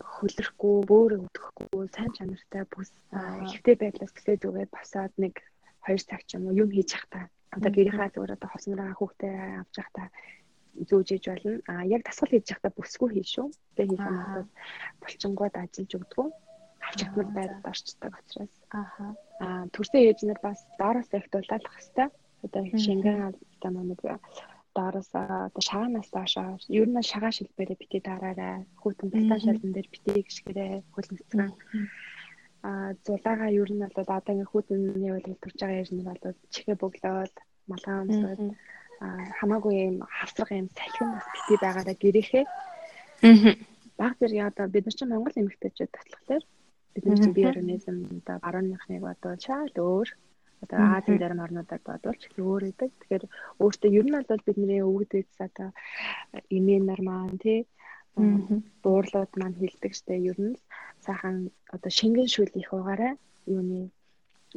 хөлөрөхгүй, 0.00 0.76
бөөрэ 0.88 1.16
өдөхгүй, 1.20 1.84
сайн 1.92 2.10
чанартай 2.16 2.64
бүс 2.72 2.88
ихтэй 3.52 3.76
байдлаас 3.76 4.12
гэлээ 4.16 4.40
зүгээд 4.40 4.72
босоод 4.72 5.12
нэг 5.20 5.34
2 5.84 6.08
цаг 6.08 6.24
ч 6.24 6.40
юм 6.40 6.48
уу 6.48 6.56
юм 6.56 6.72
хийж 6.72 6.96
явах 6.96 7.08
та 7.12 7.20
одоо 7.56 7.70
гэрийнхаа 7.74 8.08
зүгээр 8.14 8.36
одоо 8.36 8.48
хоснороо 8.50 8.94
хүүхдээ 8.96 9.34
авч 9.60 9.74
явах 9.76 9.92
та 9.96 10.04
зүүжиж 10.88 11.24
болно. 11.26 11.60
А 11.66 11.84
яг 11.84 12.02
тасгал 12.06 12.30
хийж 12.30 12.46
явахдаа 12.48 12.72
бүсгүй 12.78 13.08
хий 13.12 13.26
шүү. 13.26 13.48
Тэгээ 13.76 13.90
хийх 13.90 14.06
юм 14.06 14.18
бол 14.34 14.48
булчингууд 15.02 15.54
ажиллаж 15.58 15.92
өгдөг. 15.98 16.28
Авчигтмал 16.86 17.30
байдалд 17.34 17.66
орчдөг 17.70 18.12
учраас. 18.16 18.54
Аха. 18.70 19.06
А 19.42 19.46
төрсөн 19.74 20.00
ээжнэр 20.08 20.40
бас 20.40 20.58
доороос 20.78 21.10
их 21.12 21.26
дулаалах 21.28 21.74
хэвээр. 21.76 22.10
Одоо 22.44 22.62
шингэн 22.84 23.18
одоо 23.30 23.82
нэг 23.82 24.00
доороос 24.74 25.10
одоо 25.12 25.62
шагаанаас 25.68 26.08
доошоо. 26.14 26.58
Ер 26.68 26.88
нь 26.88 27.02
шагаа 27.10 27.32
шилбэрээ 27.34 27.76
битээ 27.80 28.02
дараарай. 28.04 28.66
Хүүтэн 28.80 29.08
балтаа 29.10 29.38
шалан 29.44 29.72
дээр 29.72 29.88
битээ 29.90 30.22
гიშгэрээ 30.24 30.72
хөлнөцгөн 30.94 31.50
а 32.62 32.92
зулаага 33.06 33.46
ер 33.60 33.70
нь 33.72 33.82
бол 33.96 34.10
одоо 34.16 34.32
ингээ 34.34 34.50
хүүтний 34.52 35.12
уйлгал 35.12 35.42
турж 35.42 35.58
байгаа 35.60 35.88
юм 35.90 36.04
бол 36.08 36.22
чихээ 36.52 36.76
бөглөөл 36.82 37.34
малгай 37.70 37.96
өмсөөл 38.04 38.42
а 39.04 39.06
хамаагүй 39.40 39.74
юм 39.88 39.96
хавсрах 40.16 40.52
юм 40.52 40.68
салхин 40.76 41.08
бас 41.16 41.26
бити 41.32 41.54
байгаараа 41.64 41.96
гэрээхээ. 42.02 42.44
Аа 42.44 43.56
баг 44.00 44.16
зэрэг 44.18 44.48
одоо 44.48 44.66
бид 44.72 44.84
нар 44.86 44.96
чинь 44.96 45.12
Монгол 45.12 45.40
эмэгтэйчүүд 45.40 45.92
батлахлаар 45.92 46.44
бид 46.94 47.04
нар 47.04 47.18
чинь 47.20 47.36
биорганизм 47.36 47.96
одоо 48.18 48.36
барууныхныг 48.44 49.02
бодвол 49.04 49.40
шал 49.44 49.76
өөр 49.76 50.08
одоо 50.62 50.78
Азийн 50.96 51.18
зарим 51.20 51.40
орнуудад 51.44 51.82
бодвол 51.84 52.18
ч 52.20 52.24
өөр 52.36 52.62
идэг. 52.70 52.90
Тэгэхээр 53.00 53.24
өөртөө 53.62 53.90
ер 53.98 54.06
нь 54.06 54.16
бол 54.28 54.46
бидний 54.46 54.80
өвгдөж 54.84 55.28
одоо 55.46 55.68
имэнэр 56.56 57.00
маань 57.08 57.38
тий 57.44 57.60
буурлууд 58.82 59.32
маань 59.40 59.58
хилдэг 59.60 59.92
штэ 59.98 60.14
ер 60.30 60.38
нь 60.46 60.60
сайхан 61.06 61.36
одоо 61.74 61.90
шингэн 61.98 62.28
шүл 62.34 62.50
их 62.60 62.68
байгаарай 62.74 63.14
юуны 63.56 63.80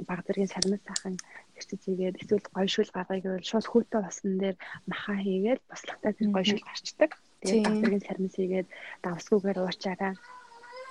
баг 0.08 0.20
зэргийн 0.26 0.54
сармас 0.54 0.82
сайхан 0.88 1.16
хэрчж 1.56 1.84
игээд 1.92 2.20
эсвэл 2.22 2.46
гоё 2.56 2.68
шүл 2.74 2.90
гаргая 2.96 3.22
гэвэл 3.24 3.50
шууд 3.50 3.66
хүүтэй 3.70 4.02
болсон 4.04 4.32
дээр 4.42 4.58
маха 4.90 5.14
хийгээд 5.26 5.62
бослогтой 5.70 6.14
тэр 6.14 6.30
гоё 6.34 6.46
шүл 6.50 6.68
гарчдаг. 6.68 7.12
Тэгээд 7.42 7.66
баг 7.66 7.76
зэргийн 7.80 8.08
сармас 8.08 8.34
хийгээд 8.38 8.68
давсгүйгээр 9.06 9.58
уучаараа 9.62 10.14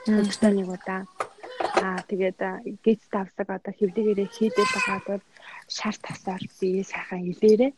өдөртөө 0.07 0.51
нэг 0.55 0.68
удаа 0.77 1.01
Аа 1.82 2.00
тэгээд 2.10 2.40
гейт 2.84 3.02
тавсаг 3.14 3.48
одоо 3.56 3.72
хэвлэгээрээ 3.74 4.28
хийдэл 4.36 4.74
байгаа 4.74 5.00
бол 5.08 5.24
шар 5.76 5.96
тасаар 6.06 6.42
би 6.58 6.68
сайхан 6.92 7.22
илээрээ 7.32 7.72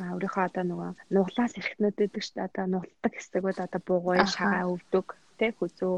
а 0.00 0.02
өөрийнхөө 0.14 0.44
одоо 0.48 0.64
нөгөө 0.68 0.90
нуглаас 1.14 1.52
эрхтнүүд 1.60 1.96
гэдэг 1.96 2.22
чинь 2.24 2.44
одоо 2.48 2.64
нугладаг 2.68 3.12
хэсгүүд 3.16 3.58
одоо 3.64 3.80
бугуй 3.88 4.18
шагаа 4.36 4.68
өвдөг 4.74 5.06
тэ 5.38 5.46
хүзүү. 5.56 5.94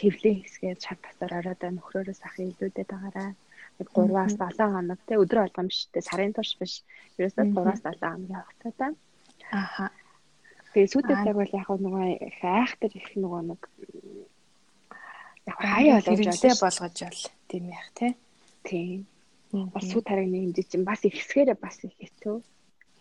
Хэвлийн 0.00 0.38
хэсгээд 0.40 0.80
шар 0.84 0.98
тасаар 1.04 1.32
ороод 1.40 1.62
нөхрөөрөөс 1.76 2.20
ах 2.24 2.36
илүүдэд 2.40 2.88
байгаараа 2.92 3.30
3-аас 3.80 4.34
7 4.36 4.72
хоног 4.72 5.00
тэ 5.08 5.20
өдөр 5.22 5.38
болгоом 5.40 5.68
биш 5.68 5.80
тэ 5.92 6.00
сарын 6.08 6.32
турш 6.36 6.52
биш. 6.60 6.74
Ерөөсөө 7.16 7.44
3-аас 7.56 7.80
7 7.84 8.00
хоногийн 8.00 8.40
хугацаатай 8.40 8.90
аха. 9.52 9.86
Тэгээ 10.72 10.92
сүйдэлэг 10.92 11.36
бол 11.36 11.52
яг 11.60 11.68
нөгөө 11.68 12.06
хайх 12.40 12.72
төр 12.80 12.92
их 12.94 13.08
нөгөө 13.16 13.42
нэг 13.50 13.60
яг 15.50 15.58
хаяа 15.58 16.00
болгож 16.06 16.40
болгож 16.62 16.96
бол. 17.02 17.22
Тийм 17.50 17.64
яах 17.74 17.90
те 17.98 18.14
тийм 18.64 19.06
бас 19.74 19.84
сүү 19.90 20.02
тариг 20.06 20.28
нэг 20.30 20.42
хэмжиж 20.54 20.66
чинь 20.70 20.86
бас 20.86 21.02
их 21.02 21.14
хэсгээрээ 21.18 21.58
бас 21.58 21.76
их 21.82 21.94
хэцүү. 21.98 22.36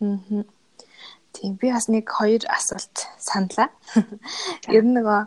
Аа 0.01 0.43
тийм 1.33 1.55
би 1.61 1.71
бас 1.71 1.87
нэг 1.87 2.09
хоёр 2.09 2.43
асуулт 2.49 2.95
саналаа. 3.21 3.69
Ер 4.67 4.83
нь 4.83 4.95
нөгөө 4.97 5.19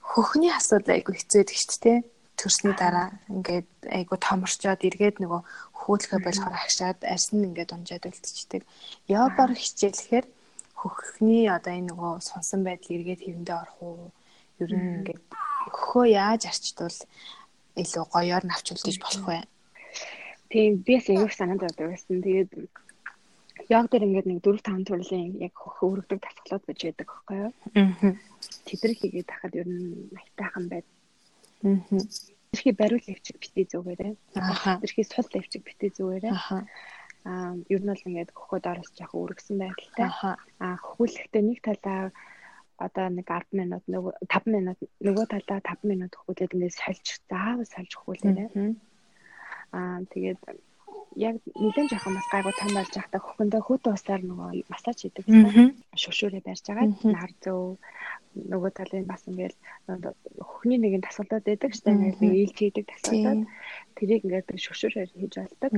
хөхний 0.00 0.52
асуудал 0.54 0.94
айгу 0.94 1.12
хэцүү 1.12 1.42
байдаг 1.42 1.58
шүү 1.58 1.80
дээ 1.82 1.98
төрсний 2.38 2.74
дараа 2.74 3.08
ингээд 3.30 3.68
айгу 3.88 4.16
томорчоод 4.18 4.82
эргээд 4.86 5.22
нөгөө 5.22 5.40
хөөдлөхө 5.78 6.18
болохоор 6.22 6.54
агшаад 6.54 6.98
арьс 7.02 7.30
нь 7.34 7.46
ингээд 7.48 7.74
унжаад 7.74 8.08
үлдчихдэг. 8.08 8.62
Йогоор 9.10 9.52
хичээлэхээр 9.54 10.26
хөхний 10.74 11.46
одоо 11.50 11.72
энэ 11.74 11.88
нөгөө 11.94 12.12
сонсон 12.20 12.60
байдал 12.66 12.96
эргээд 12.96 13.22
хэвэндээ 13.24 13.56
орох 13.62 13.78
уу? 13.80 14.10
Ер 14.62 14.70
нь 14.70 15.02
ингээд 15.02 15.22
хөхөө 15.74 16.04
яаж 16.14 16.42
арчдвал 16.50 16.98
илүү 17.80 18.04
гоёор 18.14 18.44
навч 18.46 18.66
үлдэж 18.70 18.96
болох 19.02 19.24
вэ? 19.26 19.38
Тийм 20.50 20.82
бис 20.86 21.10
аюух 21.10 21.32
санаанд 21.34 21.66
байсан. 21.74 22.22
Тэгээд 22.22 22.52
яг 23.68 23.84
дээр 23.90 24.06
ингээд 24.06 24.26
нэг 24.30 24.38
4 24.44 24.62
5 24.62 24.88
төрлийн 24.88 25.32
яг 25.42 25.54
хөхөө 25.58 26.06
өргөдөг 26.06 26.20
тасгалууд 26.22 26.64
байж 26.66 26.80
байдаг 26.84 27.08
байхгүй 27.10 27.36
юу? 27.42 27.52
Аа. 27.74 28.14
Тэдрэг 28.68 28.96
хийгээд 29.00 29.30
тахад 29.30 29.54
ер 29.58 29.66
нь 29.66 30.10
маягтайхан 30.14 30.66
байд 30.70 30.86
Аа. 31.64 31.80
Тэрхий 32.52 32.74
бариул 32.76 33.02
авчиг 33.08 33.36
битээ 33.40 33.66
зүгээрээ. 33.72 34.14
Аа. 34.36 34.78
Тэрхий 34.84 35.04
сул 35.08 35.26
авчиг 35.32 35.62
битээ 35.64 35.90
зүгээрээ. 35.96 36.32
Аа. 36.32 36.62
Аа, 37.24 37.56
ер 37.72 37.80
нь 37.82 37.88
бол 37.88 38.06
ингээд 38.06 38.30
хөхөд 38.36 38.68
оруулж 38.68 38.94
яах 39.00 39.16
үргэсэн 39.16 39.56
байдалтай. 39.58 40.08
Аа, 40.60 40.76
хөхүүлэхдээ 40.84 41.42
нэг 41.42 41.58
талаа 41.64 42.12
одоо 42.76 43.06
нэг 43.08 43.26
10 43.30 43.54
минут 43.54 43.84
нөгөө 43.86 44.12
5 44.26 44.50
минут 44.50 44.78
нөгөө 45.00 45.24
талаа 45.30 45.60
5 45.62 45.86
минут 45.86 46.12
хөхүүлээд 46.14 46.54
ингээд 46.54 46.78
сольж 46.78 47.06
заавал 47.30 47.68
сольж 47.70 47.92
хөхүүлээрэй. 47.94 48.74
Аа, 49.74 50.02
тэгээд 50.10 50.40
яг 51.16 51.36
нэгэн 51.54 51.88
жоохон 51.90 52.14
бас 52.18 52.28
гайгүй 52.32 52.54
том 52.58 52.70
болж 52.74 52.92
байхдаа 52.94 53.20
хөхөндөө 53.22 53.62
хөт 53.64 53.84
усаар 53.90 54.22
нөгөө 54.24 54.50
массаж 54.70 54.98
хийдэг 55.02 55.24
гэсэн. 55.26 55.74
Шүшүүрээ 55.94 56.42
барьж 56.44 56.64
байгаа. 56.66 56.88
Нар 57.04 57.32
зөө 57.42 57.78
нөгөө 58.34 58.70
талын 58.74 59.06
бас 59.06 59.22
ингээл 59.30 59.56
хөхний 60.42 60.78
нэгэн 60.82 61.06
тасгалдаад 61.06 61.44
байдаг 61.46 61.70
дээ. 61.70 61.94
Ингээл 61.94 62.22
нэг 62.22 62.34
ээлж 62.42 62.56
хийдэг 62.58 62.84
тасгалдаад 62.90 63.42
тэрийг 63.94 64.22
ингээд 64.26 64.48
шүшүүрээр 64.64 65.10
хийж 65.14 65.34
болдог. 65.38 65.72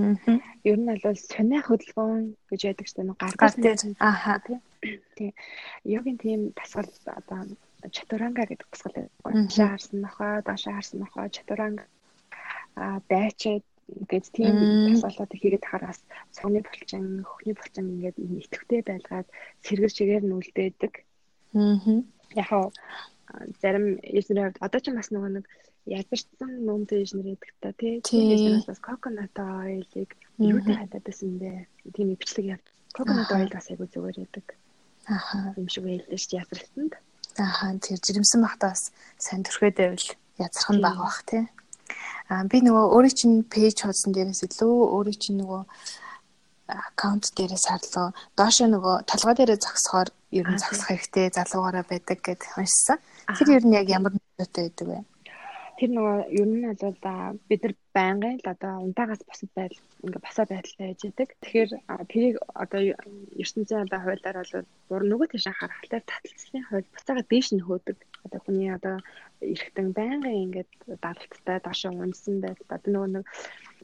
Ер 0.64 0.77
нь 0.81 0.88
бол 0.88 1.18
сониа 1.20 1.61
хөдөлгөөн 1.64 2.25
гэж 2.51 2.61
байдаг 2.64 2.87
шүү 2.88 2.96
дээ. 2.96 3.20
Гаргаж 3.20 3.55
дээр. 3.61 3.81
Ааха 4.01 4.40
тийм. 4.40 5.33
Йогийн 5.85 6.18
тийм 6.20 6.40
тасгал 6.57 6.88
одоо 7.05 7.40
чатуранга 7.92 8.49
гэдэг 8.49 8.68
тасгал. 8.72 9.09
Дашаа 9.20 9.68
харсан 9.77 10.01
нохоо, 10.01 10.40
дашаа 10.44 10.81
харсан 10.81 11.01
нохоо, 11.05 11.29
чатуранга 11.29 11.85
а 12.77 13.01
дайчид 13.09 13.64
гэж 13.87 14.25
тийм 14.35 14.55
тасгалууд 14.99 15.33
хийгээд 15.33 15.62
тахараас 15.62 16.01
цогны 16.35 16.61
булчин, 16.66 17.22
хөхний 17.22 17.55
булчин 17.55 17.87
ингээд 17.94 18.16
итгэвтэй 18.18 18.83
байлгаад 18.83 19.29
сэргэр 19.62 19.92
чигээр 19.94 20.25
нь 20.27 20.37
үлдээдэг. 20.37 20.92
Аа. 21.55 22.03
Яг 22.35 22.51
зарим 23.62 23.99
ежнэр 24.03 24.51
хувьд 24.51 24.62
одоо 24.62 24.81
ч 24.83 24.87
бас 24.90 25.11
нөгөө 25.11 25.31
нэг 25.38 25.44
ядарсан 25.87 26.51
нөмтэй 26.66 27.07
ежнэр 27.07 27.38
гэдэг 27.38 27.53
та 27.62 27.70
тий. 27.79 28.03
Ежнэраас 28.03 28.66
бас 28.66 28.81
coconut 28.83 29.37
oil-ыг 29.38 30.11
юутай 30.38 30.77
хадаад 30.79 31.05
байсан 31.07 31.38
бэ? 31.38 31.66
Тийм 31.94 32.14
бичлэг 32.18 32.59
яв. 32.59 32.62
Coconut 32.94 33.31
oil 33.31 33.51
бас 33.51 33.70
айгу 33.70 33.87
зүгээр 33.87 34.18
байдаг. 34.18 34.46
Аха. 35.07 35.55
Юм 35.55 35.68
шиг 35.70 35.87
байлээ 35.87 36.18
шүү 36.18 36.42
ядарсанд. 36.42 36.92
Аха. 37.38 37.75
Тэр 37.79 37.99
жирэмсэн 38.03 38.42
бахтаа 38.42 38.75
бас 38.75 38.90
сайн 39.18 39.46
төрхөөд 39.46 39.79
байвал 39.79 40.07
язрах 40.42 40.70
нь 40.75 40.83
бага 40.83 41.03
бах 41.07 41.22
тий. 41.22 41.44
Аа 42.26 42.42
би 42.50 42.58
нөгөө 42.58 42.84
өөрийн 42.94 43.18
чинь 43.18 43.36
пэйж 43.46 43.86
хуудсан 43.86 44.10
дээрээс 44.12 44.42
илүү 44.46 44.74
өөрийн 44.94 45.20
чинь 45.22 45.38
нөгөө 45.40 45.62
аккаунт 46.66 47.30
дээрээс 47.38 47.66
харлаа. 47.70 48.10
Доошо 48.38 48.66
нөгөө 48.66 49.06
толгой 49.10 49.34
дээрээ 49.38 49.62
зогсохоор 49.62 50.08
ер 50.38 50.46
нь 50.50 50.58
зогсох 50.62 50.90
хэрэгтэй 50.90 51.30
залуугаараа 51.30 51.84
байдаг 51.86 52.18
гэд 52.26 52.42
уншсан. 52.58 52.98
Тэр 53.38 53.48
ер 53.56 53.64
нь 53.66 53.78
яг 53.78 53.86
ямар 53.86 54.12
нөлөөтэй 54.14 54.62
байдаг 54.66 54.86
вэ? 54.90 54.98
Тэр 55.78 55.90
нөгөө 55.94 56.16
ер 56.40 56.48
нь 56.50 56.64
бол 56.66 56.98
бид 57.48 57.62
нар 57.62 57.74
байнгын 57.94 58.36
л 58.42 58.50
одоо 58.50 58.72
унтаагаас 58.82 59.22
босод 59.28 59.50
байдал 59.54 59.82
ингээ 60.02 60.24
босоо 60.26 60.44
байдалтай 60.48 60.86
байж 60.88 61.00
идэг. 61.04 61.28
Тэгэхээр 61.42 61.70
тэрийг 62.10 62.36
одоо 62.62 62.80
ертөнцийн 63.42 63.84
одоо 63.84 64.00
хуулиар 64.02 64.36
бол 64.40 64.66
бур 64.88 65.02
нөгөө 65.06 65.26
тийш 65.30 65.46
харахаар 65.46 66.02
таталцлын 66.02 66.64
хууль 66.66 66.88
буцаага 66.90 67.22
дээш 67.30 67.48
нь 67.54 67.62
хөөдөг. 67.62 67.98
Одоо 68.26 68.40
хүний 68.42 68.70
одоо 68.74 68.96
эргэтэн 69.40 69.88
байнгын 69.96 70.42
ингээд 70.44 70.70
даралттай 71.04 71.58
доошоо 71.62 71.92
унсан 71.94 72.42
байдал 72.42 72.74
одоо 72.76 72.90
нөгөө 72.92 73.10
нэг 73.14 73.24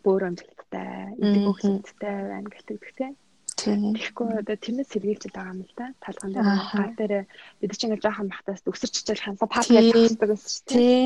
бөөр 0.05 0.23
амжилттай, 0.29 1.15
идэг 1.23 1.45
хөлттэй 1.47 2.17
байна 2.33 2.51
гэдэг 2.51 2.79
тийм. 2.99 3.15
Тэгэхгүй 3.63 4.43
одоо 4.43 4.57
тэрнээс 4.59 4.91
сэргийлж 4.91 5.31
байгаа 5.31 5.55
юм 5.55 5.63
л 5.63 5.75
да. 5.79 5.95
Талхан 6.03 6.35
дээр 6.35 6.49
гал 6.75 6.95
дээр 6.99 7.15
бид 7.61 7.71
чинь 7.79 7.95
ингээ 7.95 8.03
жоохон 8.03 8.29
бахтаас 8.33 8.63
өсөрч 8.67 8.95
чичээл 8.97 9.23
ханса 9.23 9.47
пап 9.47 9.67
яаж 9.71 9.93
тагсдаг 9.95 10.29
гэсэн 10.35 10.63
чинь 10.67 10.75
тий. 10.75 11.05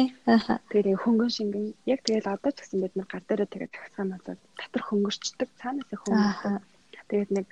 Тэгээ 0.73 0.97
хөнгөн 1.05 1.33
шингэн 1.37 1.67
яг 1.85 2.01
тэгэл 2.07 2.33
одоо 2.33 2.51
ч 2.57 2.59
гэсэн 2.65 2.81
бид 2.81 2.95
нар 2.97 3.09
гал 3.13 3.27
дээр 3.29 3.45
тэгээ 3.45 3.75
тагсах 3.77 4.01
юм 4.01 4.11
бол 4.15 4.25
татвар 4.57 4.85
хөнгөрчдөг 4.89 5.49
цаанаас 5.61 5.91
хөнгөрдөг. 5.93 6.65
Тэгээд 7.11 7.31
нэг 7.37 7.49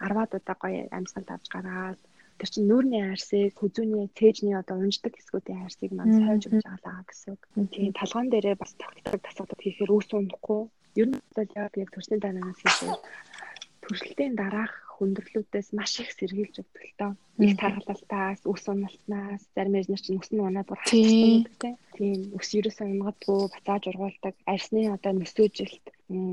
10-аад 0.00 0.32
удаа 0.32 0.56
гоё 0.56 0.80
амьсгал 0.96 1.28
авч 1.28 1.46
гараад 1.52 2.00
тэр 2.38 2.48
чинь 2.50 2.68
нүүрний 2.70 3.04
арсыг 3.12 3.52
хүзүүний 3.58 4.06
цээжний 4.18 4.54
одоо 4.54 4.78
унждаг 4.78 5.14
хэсгүүдийн 5.18 5.66
арсыг 5.66 5.90
маань 5.92 6.14
сойж 6.22 6.42
өгч 6.46 6.64
байгаа 6.64 7.02
гэсэн 7.06 7.34
үг. 7.34 7.42
Тийм 7.74 7.92
талгаан 7.98 8.28
дээрээ 8.30 8.56
бас 8.58 8.72
тогтдог 8.78 9.20
тасгалууд 9.26 9.62
хийхээр 9.62 9.94
үүс 9.94 10.08
унахгүй. 10.14 10.62
Ер 11.00 11.08
нь 11.10 11.18
бол 11.34 11.50
яг 11.58 11.90
төрсний 11.90 12.20
данаас 12.22 12.58
хийхээр 12.62 12.98
төрөлтийн 13.82 14.34
дараах 14.38 14.74
хүндрэлүүдээс 14.98 15.68
маш 15.78 15.92
их 16.02 16.10
сэргийлж 16.10 16.54
өгдөг 16.62 16.82
л 16.82 16.94
доо. 16.98 17.12
Их 17.38 17.54
тархалтаас, 17.54 18.42
үс 18.50 18.64
уналтнаас, 18.66 19.42
зарим 19.54 19.78
эзнэр 19.78 20.02
чинь 20.02 20.18
үс 20.18 20.30
нь 20.34 20.42
унаад 20.42 20.66
бүр 20.66 20.80
гэдэг 20.82 21.78
тийм. 21.94 22.20
Үс 22.34 22.50
ерөөсөө 22.58 22.86
унгадгүй 22.98 23.40
бацааж 23.54 23.82
ургуулдаг. 23.90 24.34
Арсны 24.50 24.90
одоо 24.90 25.12
нөсөөжилт 25.14 25.86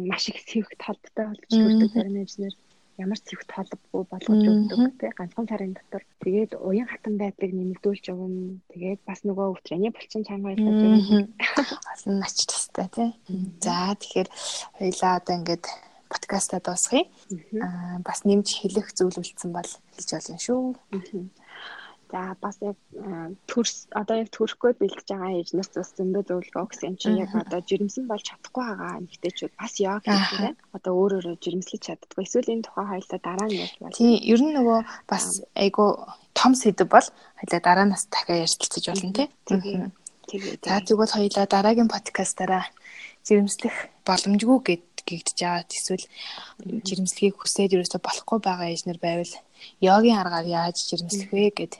маш 0.09 0.23
их 0.33 0.41
сэвх 0.41 0.73
талбтай 0.81 1.25
болж 1.29 1.45
төрдөг 1.45 1.89
зарим 1.93 2.17
эзнэр 2.25 2.53
ямар 2.97 3.19
ч 3.19 3.35
сэвт 3.35 3.49
холбогүй 3.51 4.03
болгож 4.07 4.43
өгдөг 4.47 4.79
тий 4.99 5.11
ганцхан 5.17 5.47
сарын 5.47 5.73
дотор. 5.75 6.03
Тэгээд 6.23 6.51
уян 6.55 6.87
хатан 6.87 7.15
байдлыг 7.19 7.51
нэмэгдүүлж 7.51 8.05
өгнө 8.11 8.63
тэгээд 8.71 9.01
бас 9.03 9.19
нөгөө 9.27 9.51
өвтрэний 9.51 9.91
булчин 9.91 10.23
чанга 10.23 10.55
өгнө 10.55 11.27
олон 11.91 12.15
нач 12.23 12.37
тустай 12.47 12.87
тий 12.95 13.09
за 13.59 13.95
тэгэхээр 13.99 14.29
хоёлаа 14.79 15.11
одоо 15.19 15.33
ингээд 15.35 15.65
подкастаа 16.07 16.59
дуусгая. 16.63 17.03
Аа 17.59 17.99
бас 17.99 18.23
нэмж 18.23 18.47
хэлэх 18.63 18.95
зүйл 18.95 19.19
үлдсэн 19.19 19.51
бол 19.51 19.71
хэлж 19.95 20.09
болно 20.15 20.39
шүү. 20.39 20.63
За 22.11 22.35
бас 22.41 22.57
яг 22.61 22.77
төрс 23.49 23.87
одоо 23.91 24.15
яг 24.21 24.29
төрөхгүй 24.29 24.77
бэлдэж 24.77 25.07
байгаа 25.09 25.41
эжнээс 25.41 25.69
бас 25.73 25.89
зөндөө 25.97 26.23
зөвлөгөө 26.29 26.63
өгсөн 26.65 26.87
юм 26.93 26.95
чи 27.01 27.09
яг 27.17 27.31
одоо 27.33 27.59
жирэмсэн 27.65 28.05
болж 28.05 28.23
чадахгүй 28.29 28.63
байгаа 28.65 28.99
эмэгтэйчүүд 29.01 29.53
бас 29.57 29.73
яг 29.81 30.03
хийх 30.05 30.57
одоо 30.77 30.93
өөр 30.93 31.13
өөрө 31.17 31.41
жирэмслэж 31.41 31.81
чаддгүй. 31.81 32.23
Эсвэл 32.23 32.53
энэ 32.53 32.65
тухай 32.69 32.85
хоёлаа 32.85 33.19
дараа 33.25 33.47
нь 33.49 33.57
яаж 33.57 33.73
байна? 33.81 33.97
Тийм, 33.97 34.13
ер 34.21 34.41
нь 34.45 34.53
нөгөө 34.53 34.79
бас 35.09 35.25
айгу 35.57 35.85
том 36.37 36.53
сэдв 36.53 36.85
бол 36.93 37.07
хоёлаа 37.41 37.61
дараа 37.65 37.85
нас 37.89 38.05
дахиад 38.05 38.43
ярилцаж 38.45 38.83
болно 38.85 39.11
тий. 39.17 39.27
Тэгээ. 39.49 39.89
За 40.61 40.81
тэгвэл 40.81 41.15
хоёлаа 41.17 41.45
дараагийн 41.49 41.89
подкастаараа 41.89 42.65
жирэмслэх 43.25 43.75
боломжгүй 44.05 44.59
гэд 44.65 44.85
гэгдэж 45.05 45.37
байгаа. 45.41 45.65
Эсвэл 45.69 46.05
жирэмслэхийг 46.85 47.35
хүсээд 47.37 47.73
ерөөсө 47.77 48.01
болохгүй 48.01 48.39
байгаа 48.41 48.73
эжнэр 48.73 48.99
байвал 49.01 49.33
йогийн 49.81 50.17
аргаар 50.21 50.47
яаж 50.49 50.77
жирэмслэх 50.89 51.29
вэ 51.33 51.49
гэд 51.53 51.73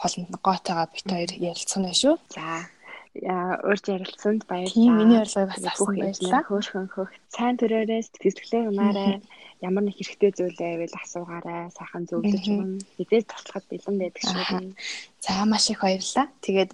холонд 0.00 0.32
гоотойгоо 0.46 0.86
бит 0.94 1.06
хоёр 1.10 1.30
ярилцсан 1.50 1.82
байх 1.84 1.98
шүү. 1.98 2.14
За 2.32 2.70
Яа, 3.18 3.58
урьж 3.66 3.88
ярилцсанд 3.90 4.46
баярлалаа. 4.46 4.78
Тийм, 4.78 4.94
миний 4.94 5.18
урилгыг 5.18 5.50
бас 5.50 5.64
авсан 5.66 5.96
баярлалаа. 5.98 6.42
Хөөхөн 6.46 6.86
хөөх. 6.92 7.10
Сайн 7.34 7.56
төрөөрөө 7.58 8.00
сэтгэлдээ 8.06 8.68
юмараа 8.70 9.18
ямар 9.58 9.82
нэг 9.90 9.98
хэрэгтэй 9.98 10.30
зүйлээ 10.38 10.86
байвал 10.86 11.02
асуугаарай. 11.02 11.66
Сайхан 11.74 12.06
зөвлөж 12.06 12.44
өгнө. 12.46 12.78
Хэзээ 12.94 13.22
туслахад 13.26 13.66
бэлэн 13.66 13.96
байдаг 13.98 14.22
шүү. 14.22 14.70
За 15.18 15.42
маш 15.50 15.66
их 15.66 15.82
баярлалаа. 15.82 16.26
Тэгээд 16.46 16.70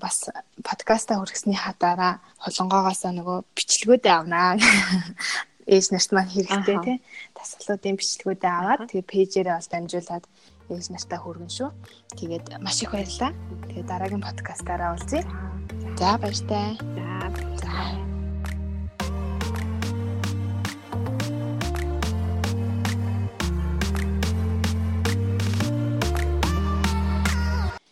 бас 0.00 0.16
подкаста 0.64 1.20
хүргэсний 1.20 1.58
хатаараа 1.58 2.24
холонгоогоос 2.40 3.04
нөгөө 3.12 3.38
бичлэгүүдээ 3.52 4.14
авнаа. 4.16 4.56
Ээж 5.68 5.92
нарт 5.92 6.10
маань 6.16 6.32
хэрэгтэй 6.32 6.78
тий. 6.80 6.96
Тасгалуудын 7.36 8.00
бичлэгүүдээ 8.00 8.52
аваад 8.56 8.88
тэгээ 8.88 9.04
пэйжээрээ 9.04 9.52
бол 9.52 9.68
дамжуулаад 9.68 10.24
ээж 10.68 10.92
нартаа 10.92 11.18
хүргэн 11.20 11.50
шүү. 11.50 11.70
Тэгээд 12.18 12.60
маш 12.60 12.82
их 12.82 12.92
баярлалаа. 12.92 13.32
Тэгээд 13.68 13.88
дараагийн 13.88 14.24
подкастаараа 14.24 14.94
уулзъя. 14.94 15.24
За 15.96 16.18
баяртай. 16.20 16.76
За. 16.80 17.08
За. 17.62 18.17